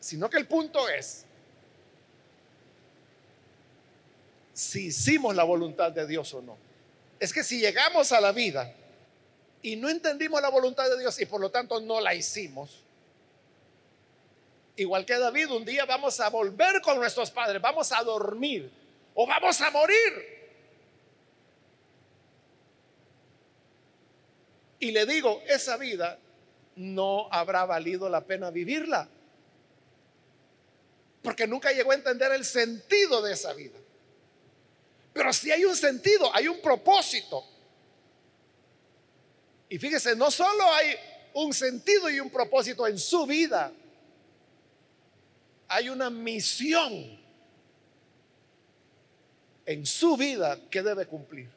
Sino 0.00 0.30
que 0.30 0.38
el 0.38 0.46
punto 0.46 0.88
es 0.88 1.24
si 4.52 4.86
hicimos 4.86 5.34
la 5.34 5.44
voluntad 5.44 5.92
de 5.92 6.06
Dios 6.06 6.32
o 6.34 6.42
no. 6.42 6.56
Es 7.18 7.32
que 7.32 7.42
si 7.42 7.58
llegamos 7.58 8.12
a 8.12 8.20
la 8.20 8.32
vida 8.32 8.74
y 9.62 9.76
no 9.76 9.88
entendimos 9.88 10.42
la 10.42 10.50
voluntad 10.50 10.88
de 10.90 10.98
Dios 10.98 11.18
y 11.20 11.26
por 11.26 11.40
lo 11.40 11.50
tanto 11.50 11.80
no 11.80 12.00
la 12.00 12.14
hicimos, 12.14 12.82
igual 14.76 15.06
que 15.06 15.18
David, 15.18 15.50
un 15.50 15.64
día 15.64 15.84
vamos 15.84 16.18
a 16.20 16.28
volver 16.28 16.80
con 16.82 16.98
nuestros 16.98 17.30
padres, 17.30 17.62
vamos 17.62 17.92
a 17.92 18.02
dormir 18.02 18.70
o 19.14 19.26
vamos 19.26 19.60
a 19.60 19.70
morir. 19.70 20.42
Y 24.80 24.90
le 24.90 25.06
digo, 25.06 25.40
esa 25.46 25.76
vida 25.76 26.18
no 26.74 27.28
habrá 27.30 27.64
valido 27.64 28.08
la 28.08 28.24
pena 28.24 28.50
vivirla. 28.50 29.08
Porque 31.22 31.46
nunca 31.46 31.70
llegó 31.70 31.92
a 31.92 31.94
entender 31.94 32.32
el 32.32 32.44
sentido 32.44 33.22
de 33.22 33.32
esa 33.32 33.52
vida. 33.52 33.78
Pero 35.12 35.32
si 35.32 35.52
hay 35.52 35.64
un 35.64 35.76
sentido, 35.76 36.34
hay 36.34 36.48
un 36.48 36.60
propósito. 36.60 37.44
Y 39.72 39.78
fíjese, 39.78 40.14
no 40.14 40.30
solo 40.30 40.70
hay 40.70 40.94
un 41.32 41.54
sentido 41.54 42.10
y 42.10 42.20
un 42.20 42.28
propósito 42.28 42.86
en 42.86 42.98
su 42.98 43.24
vida, 43.24 43.72
hay 45.66 45.88
una 45.88 46.10
misión 46.10 47.18
en 49.64 49.86
su 49.86 50.14
vida 50.18 50.58
que 50.70 50.82
debe 50.82 51.06
cumplir. 51.06 51.48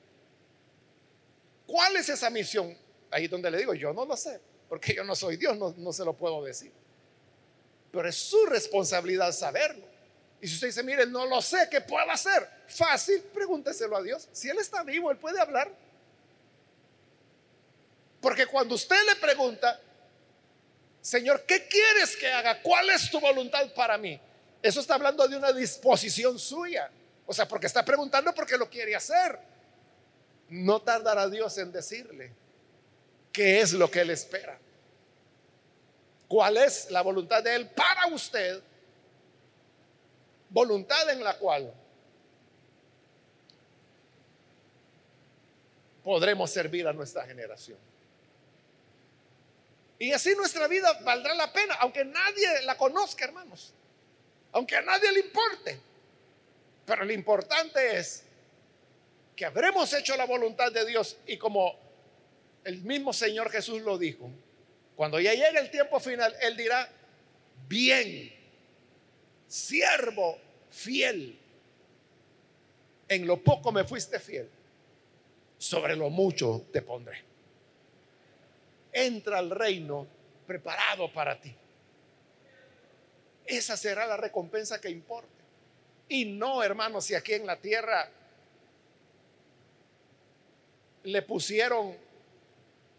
¿Cuál 1.68 1.98
es 1.98 2.08
esa 2.08 2.30
misión? 2.30 2.78
Ahí 3.12 3.28
donde 3.28 3.52
le 3.52 3.58
digo, 3.58 3.74
yo 3.74 3.92
no 3.92 4.06
lo 4.06 4.16
sé, 4.16 4.40
porque 4.70 4.96
yo 4.96 5.04
no 5.04 5.14
soy 5.14 5.36
Dios, 5.36 5.58
no, 5.58 5.76
no 5.76 5.92
se 5.92 6.06
lo 6.06 6.14
puedo 6.14 6.42
decir. 6.42 6.72
Pero 7.92 8.08
es 8.08 8.16
su 8.16 8.46
responsabilidad 8.46 9.34
saberlo. 9.34 9.86
Y 10.40 10.48
si 10.48 10.54
usted 10.54 10.68
dice, 10.68 10.84
mire, 10.84 11.06
no 11.06 11.26
lo 11.26 11.42
sé, 11.42 11.68
¿qué 11.70 11.82
puedo 11.82 12.10
hacer? 12.10 12.48
Fácil, 12.70 13.22
pregúnteselo 13.34 13.98
a 13.98 14.02
Dios. 14.02 14.30
Si 14.32 14.48
Él 14.50 14.58
está 14.58 14.84
vivo, 14.84 15.12
Él 15.12 15.18
puede 15.18 15.38
hablar. 15.38 15.70
Porque 18.26 18.48
cuando 18.48 18.74
usted 18.74 18.96
le 19.06 19.18
pregunta, 19.18 19.80
Señor, 21.00 21.44
¿qué 21.46 21.68
quieres 21.68 22.18
que 22.18 22.26
haga? 22.26 22.60
¿Cuál 22.60 22.90
es 22.90 23.12
tu 23.12 23.20
voluntad 23.20 23.72
para 23.76 24.00
mí? 24.00 24.20
Eso 24.64 24.80
está 24.80 24.96
hablando 24.96 25.28
de 25.28 25.38
una 25.38 25.52
disposición 25.52 26.40
suya. 26.40 26.90
O 27.28 27.36
sea, 27.36 27.48
porque 27.48 27.68
está 27.68 27.86
preguntando 27.86 28.34
porque 28.34 28.58
lo 28.58 28.68
quiere 28.68 28.96
hacer. 28.96 29.38
No 30.50 30.82
tardará 30.82 31.30
Dios 31.30 31.56
en 31.60 31.72
decirle 31.72 32.32
qué 33.32 33.62
es 33.62 33.74
lo 33.74 33.92
que 33.92 34.02
Él 34.02 34.10
espera. 34.10 34.58
¿Cuál 36.28 36.58
es 36.58 36.90
la 36.90 37.04
voluntad 37.04 37.44
de 37.44 37.54
Él 37.54 37.70
para 37.70 38.08
usted? 38.08 38.60
voluntad 40.50 41.08
en 41.12 41.24
la 41.24 41.38
cual 41.38 41.72
podremos 46.04 46.50
servir 46.50 46.88
a 46.88 46.94
nuestra 46.94 47.24
generación. 47.24 47.78
Y 49.98 50.12
así 50.12 50.36
nuestra 50.36 50.68
vida 50.68 50.92
valdrá 51.04 51.34
la 51.36 51.52
pena, 51.54 51.76
aunque 51.76 52.04
nadie 52.04 52.62
la 52.64 52.78
conozca, 52.78 53.26
hermanos, 53.26 53.74
aunque 54.52 54.76
a 54.76 54.82
nadie 54.82 55.12
le 55.12 55.20
importe. 55.22 55.80
Pero 56.86 57.06
lo 57.06 57.14
importante 57.14 57.98
es 57.98 58.24
que 59.36 59.46
habremos 59.46 59.92
hecho 59.94 60.16
la 60.16 60.26
voluntad 60.26 60.72
de 60.72 60.86
Dios 60.86 61.18
y 61.26 61.38
como 61.38 61.78
el 62.64 62.82
mismo 62.82 63.14
Señor 63.14 63.50
Jesús 63.50 63.82
lo 63.82 63.98
dijo, 63.98 64.30
cuando 64.96 65.20
ya 65.20 65.34
llegue 65.34 65.60
el 65.60 65.70
tiempo 65.72 66.00
final, 66.00 66.36
Él 66.42 66.56
dirá, 66.58 66.90
bien, 67.68 68.34
siervo 69.48 70.38
fiel. 70.72 71.38
En 73.08 73.28
lo 73.28 73.42
poco 73.44 73.72
me 73.72 73.84
fuiste 73.84 74.20
fiel. 74.20 74.50
sobre 75.58 75.96
lo 75.96 76.10
mucho 76.10 76.66
te 76.72 76.82
pondré. 76.82 77.35
Entra 78.98 79.40
al 79.40 79.50
reino 79.50 80.08
preparado 80.48 81.12
para 81.12 81.38
ti. 81.38 81.54
Esa 83.46 83.76
será 83.76 84.08
la 84.08 84.16
recompensa 84.16 84.80
que 84.80 84.90
importa. 84.90 85.28
Y 86.08 86.24
no, 86.24 86.64
hermanos, 86.64 87.04
si 87.04 87.14
aquí 87.14 87.34
en 87.34 87.46
la 87.46 87.58
tierra 87.58 88.10
le 91.04 91.22
pusieron 91.24 91.98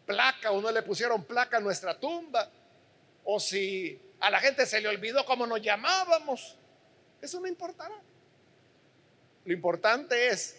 placa 0.05 0.51
o 0.51 0.61
no 0.61 0.71
le 0.71 0.83
pusieron 0.83 1.25
placa 1.25 1.57
a 1.57 1.61
nuestra 1.61 1.99
tumba, 1.99 2.51
o 3.25 3.41
si 3.41 3.99
a 4.21 4.31
la 4.31 4.39
gente 4.39 4.67
se 4.67 4.83
le 4.83 4.89
olvidó 4.89 5.25
cómo 5.25 5.47
nos 5.47 5.63
llamábamos, 5.63 6.57
eso 7.23 7.41
no 7.41 7.47
importará. 7.47 7.97
Lo 9.47 9.53
importante 9.53 10.29
es 10.29 10.57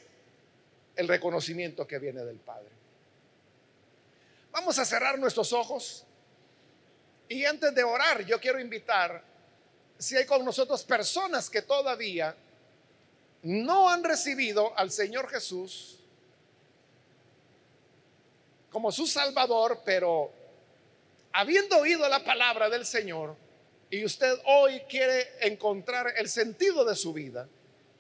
el 0.96 1.08
reconocimiento 1.08 1.86
que 1.86 2.00
viene 2.00 2.26
del 2.26 2.38
Padre. 2.38 2.77
Vamos 4.58 4.80
a 4.80 4.86
cerrar 4.86 5.20
nuestros 5.20 5.54
ojos. 5.54 6.04
Y 7.30 7.46
antes 7.46 7.76
de 7.76 7.84
orar 7.84 8.26
yo 8.26 8.40
quiero 8.40 8.60
invitar, 8.60 9.24
si 10.00 10.18
hay 10.18 10.26
con 10.26 10.44
nosotros 10.44 10.84
personas 10.84 11.48
que 11.48 11.62
todavía 11.62 12.36
no 13.44 13.88
han 13.88 14.04
recibido 14.04 14.76
al 14.76 14.90
Señor 14.90 15.30
Jesús 15.30 16.00
como 18.72 18.92
su 18.92 19.06
Salvador, 19.06 19.84
pero 19.86 20.32
habiendo 21.34 21.78
oído 21.78 22.10
la 22.10 22.24
palabra 22.24 22.68
del 22.68 22.84
Señor 22.84 23.36
y 23.92 24.04
usted 24.04 24.40
hoy 24.46 24.80
quiere 24.90 25.34
encontrar 25.42 26.16
el 26.18 26.28
sentido 26.28 26.84
de 26.84 26.96
su 26.96 27.14
vida, 27.14 27.48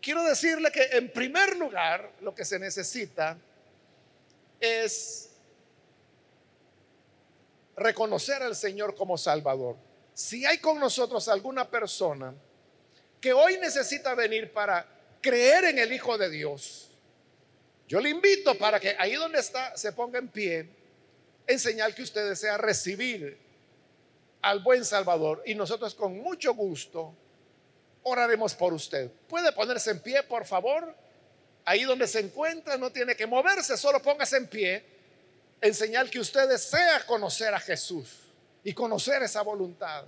quiero 0.02 0.24
decirle 0.24 0.72
que 0.72 0.86
en 0.94 1.14
primer 1.14 1.56
lugar 1.56 2.14
lo 2.22 2.34
que 2.34 2.44
se 2.44 2.58
necesita 2.58 3.38
es 4.60 5.27
reconocer 7.78 8.42
al 8.42 8.56
Señor 8.56 8.96
como 8.96 9.18
Salvador. 9.18 9.78
Si 10.14 10.46
hay 10.46 10.58
con 10.58 10.80
nosotros 10.80 11.28
alguna 11.28 11.70
persona 11.70 12.34
que 13.22 13.32
hoy 13.34 13.58
necesita 13.60 14.16
venir 14.16 14.52
para 14.52 14.86
creer 15.22 15.66
en 15.66 15.78
el 15.78 15.94
Hijo 15.94 16.18
de 16.18 16.30
Dios, 16.30 16.90
yo 17.88 18.02
le 18.02 18.10
invito 18.10 18.56
para 18.56 18.80
que 18.80 18.96
ahí 18.98 19.14
donde 19.14 19.40
está 19.40 19.78
se 19.78 19.94
ponga 19.94 20.20
en 20.20 20.28
pie 20.28 20.70
en 21.46 21.60
señal 21.60 21.96
que 21.96 22.02
usted 22.02 22.28
desea 22.28 22.58
recibir 22.58 23.38
al 24.42 24.60
buen 24.60 24.84
Salvador 24.84 25.44
y 25.46 25.56
nosotros 25.56 25.96
con 25.96 26.18
mucho 26.18 26.54
gusto 26.54 27.16
oraremos 28.04 28.56
por 28.56 28.74
usted. 28.74 29.10
¿Puede 29.30 29.52
ponerse 29.52 29.92
en 29.92 30.00
pie, 30.00 30.24
por 30.24 30.46
favor? 30.46 30.94
Ahí 31.64 31.84
donde 31.84 32.08
se 32.08 32.20
encuentra, 32.20 32.78
no 32.78 32.92
tiene 32.92 33.16
que 33.16 33.28
moverse, 33.28 33.78
solo 33.78 34.02
póngase 34.02 34.38
en 34.38 34.48
pie 34.48 34.97
en 35.62 35.74
señal 35.74 36.10
que 36.10 36.20
usted 36.20 36.48
desea 36.48 37.06
conocer 37.06 37.54
a 37.54 37.60
Jesús 37.60 38.10
y 38.64 38.74
conocer 38.74 39.24
esa 39.24 39.42
voluntad. 39.42 40.06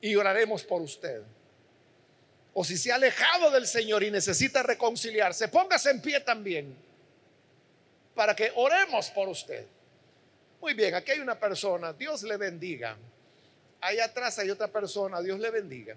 Y 0.00 0.14
oraremos 0.14 0.62
por 0.62 0.82
usted. 0.82 1.22
O 2.52 2.64
si 2.64 2.76
se 2.76 2.92
ha 2.92 2.94
alejado 2.94 3.50
del 3.50 3.66
Señor 3.66 4.02
y 4.02 4.10
necesita 4.10 4.62
reconciliarse, 4.62 5.48
póngase 5.48 5.90
en 5.90 6.00
pie 6.00 6.20
también 6.20 6.74
para 8.14 8.34
que 8.34 8.50
oremos 8.54 9.10
por 9.10 9.28
usted. 9.28 9.66
Muy 10.60 10.74
bien, 10.74 10.94
aquí 10.94 11.12
hay 11.12 11.20
una 11.20 11.38
persona, 11.38 11.92
Dios 11.92 12.22
le 12.22 12.36
bendiga. 12.36 12.96
Ahí 13.80 14.00
atrás 14.00 14.38
hay 14.38 14.50
otra 14.50 14.68
persona, 14.68 15.20
Dios 15.20 15.38
le 15.38 15.50
bendiga. 15.50 15.94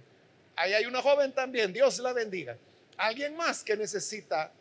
Ahí 0.56 0.74
hay 0.74 0.86
una 0.86 1.02
joven 1.02 1.32
también, 1.32 1.72
Dios 1.72 1.98
la 2.00 2.12
bendiga. 2.12 2.58
Alguien 2.98 3.38
más 3.38 3.64
que 3.64 3.78
necesita 3.78 4.52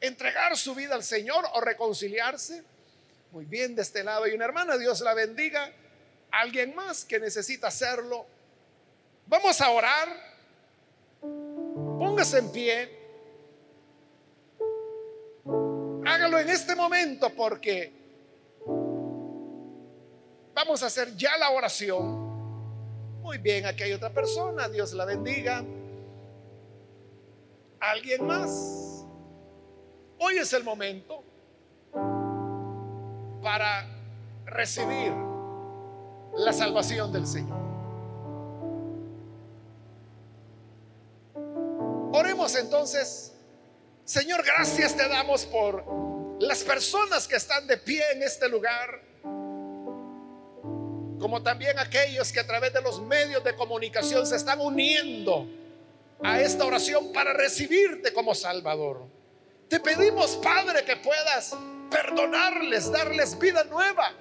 entregar 0.00 0.56
su 0.56 0.74
vida 0.74 0.94
al 0.94 1.04
Señor 1.04 1.44
o 1.52 1.60
reconciliarse. 1.60 2.64
Muy 3.32 3.44
bien, 3.44 3.76
de 3.76 3.82
este 3.82 4.02
lado 4.02 4.24
hay 4.24 4.32
una 4.32 4.44
hermana, 4.44 4.76
Dios 4.76 5.00
la 5.02 5.14
bendiga. 5.14 5.70
Alguien 6.32 6.74
más 6.74 7.04
que 7.04 7.20
necesita 7.20 7.68
hacerlo. 7.68 8.26
Vamos 9.26 9.60
a 9.60 9.70
orar. 9.70 10.08
Póngase 11.20 12.38
en 12.38 12.52
pie. 12.52 13.00
Hágalo 16.04 16.40
en 16.40 16.48
este 16.48 16.74
momento 16.74 17.30
porque 17.30 17.92
vamos 20.52 20.82
a 20.82 20.86
hacer 20.86 21.14
ya 21.16 21.36
la 21.38 21.50
oración. 21.50 22.30
Muy 23.22 23.38
bien, 23.38 23.64
aquí 23.64 23.84
hay 23.84 23.92
otra 23.92 24.10
persona, 24.10 24.68
Dios 24.68 24.92
la 24.92 25.04
bendiga. 25.04 25.64
¿Alguien 27.78 28.26
más? 28.26 29.04
Hoy 30.18 30.38
es 30.38 30.52
el 30.52 30.64
momento 30.64 31.29
para 33.40 33.86
recibir 34.46 35.12
la 36.36 36.52
salvación 36.52 37.12
del 37.12 37.26
Señor. 37.26 37.58
Oremos 42.12 42.54
entonces, 42.56 43.32
Señor, 44.04 44.44
gracias 44.44 44.96
te 44.96 45.08
damos 45.08 45.44
por 45.46 45.84
las 46.40 46.64
personas 46.64 47.28
que 47.28 47.36
están 47.36 47.66
de 47.66 47.76
pie 47.76 48.02
en 48.12 48.22
este 48.22 48.48
lugar 48.48 49.10
como 51.20 51.42
también 51.42 51.78
aquellos 51.78 52.32
que 52.32 52.40
a 52.40 52.46
través 52.46 52.72
de 52.72 52.80
los 52.80 53.00
medios 53.02 53.44
de 53.44 53.54
comunicación 53.54 54.26
se 54.26 54.36
están 54.36 54.58
uniendo 54.58 55.46
a 56.22 56.40
esta 56.40 56.64
oración 56.64 57.12
para 57.12 57.34
recibirte 57.34 58.12
como 58.12 58.34
Salvador. 58.34 59.06
Te 59.68 59.78
pedimos, 59.78 60.36
Padre, 60.36 60.82
que 60.84 60.96
puedas 60.96 61.54
perdonarles, 61.90 62.90
darles 62.90 63.38
vida 63.38 63.64
nueva, 63.64 64.12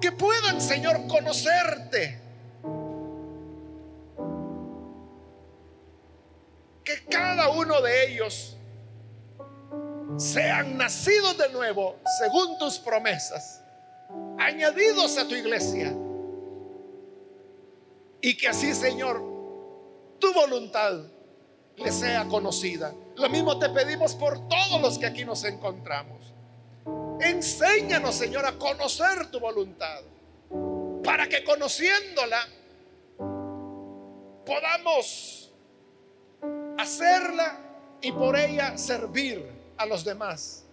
que 0.00 0.12
puedan, 0.12 0.60
Señor, 0.60 1.06
conocerte. 1.08 2.20
Que 6.84 7.04
cada 7.10 7.50
uno 7.50 7.80
de 7.82 8.12
ellos 8.12 8.56
sean 10.16 10.76
nacidos 10.76 11.36
de 11.36 11.48
nuevo 11.50 11.96
según 12.18 12.58
tus 12.58 12.78
promesas 12.78 13.62
añadidos 14.38 15.18
a 15.18 15.26
tu 15.26 15.34
iglesia. 15.34 15.94
Y 18.20 18.36
que 18.36 18.48
así, 18.48 18.74
Señor, 18.74 19.22
tu 20.18 20.32
voluntad 20.32 21.04
le 21.76 21.92
sea 21.92 22.24
conocida. 22.26 22.92
Lo 23.16 23.28
mismo 23.28 23.58
te 23.58 23.68
pedimos 23.68 24.14
por 24.14 24.48
todos 24.48 24.80
los 24.80 24.98
que 24.98 25.06
aquí 25.06 25.24
nos 25.24 25.44
encontramos. 25.44 26.34
Enséñanos, 27.20 28.14
Señor, 28.14 28.46
a 28.46 28.52
conocer 28.52 29.30
tu 29.30 29.40
voluntad, 29.40 30.02
para 31.02 31.28
que 31.28 31.44
conociéndola 31.44 32.46
podamos 34.46 35.52
hacerla 36.78 37.58
y 38.00 38.12
por 38.12 38.36
ella 38.36 38.78
servir 38.78 39.44
a 39.76 39.86
los 39.86 40.04
demás 40.04 40.64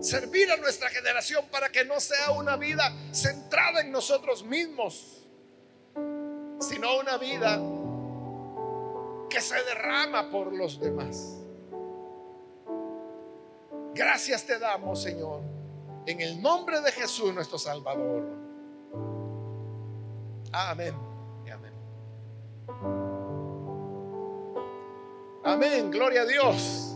servir 0.00 0.50
a 0.50 0.56
nuestra 0.56 0.88
generación 0.90 1.46
para 1.50 1.70
que 1.70 1.84
no 1.84 2.00
sea 2.00 2.30
una 2.30 2.56
vida 2.56 2.92
centrada 3.12 3.80
en 3.80 3.90
nosotros 3.90 4.44
mismos, 4.44 5.24
sino 6.60 6.98
una 6.98 7.18
vida 7.18 7.60
que 9.28 9.40
se 9.40 9.62
derrama 9.64 10.30
por 10.30 10.52
los 10.52 10.80
demás. 10.80 11.36
Gracias 13.94 14.46
te 14.46 14.58
damos, 14.58 15.02
Señor, 15.02 15.40
en 16.08 16.22
el 16.22 16.40
nombre 16.40 16.80
de 16.80 16.90
Jesús 16.90 17.34
nuestro 17.34 17.58
Salvador. 17.58 18.24
Amén. 20.52 20.94
Amén. 21.52 21.72
Amén. 25.44 25.90
Gloria 25.90 26.22
a 26.22 26.24
Dios. 26.24 26.87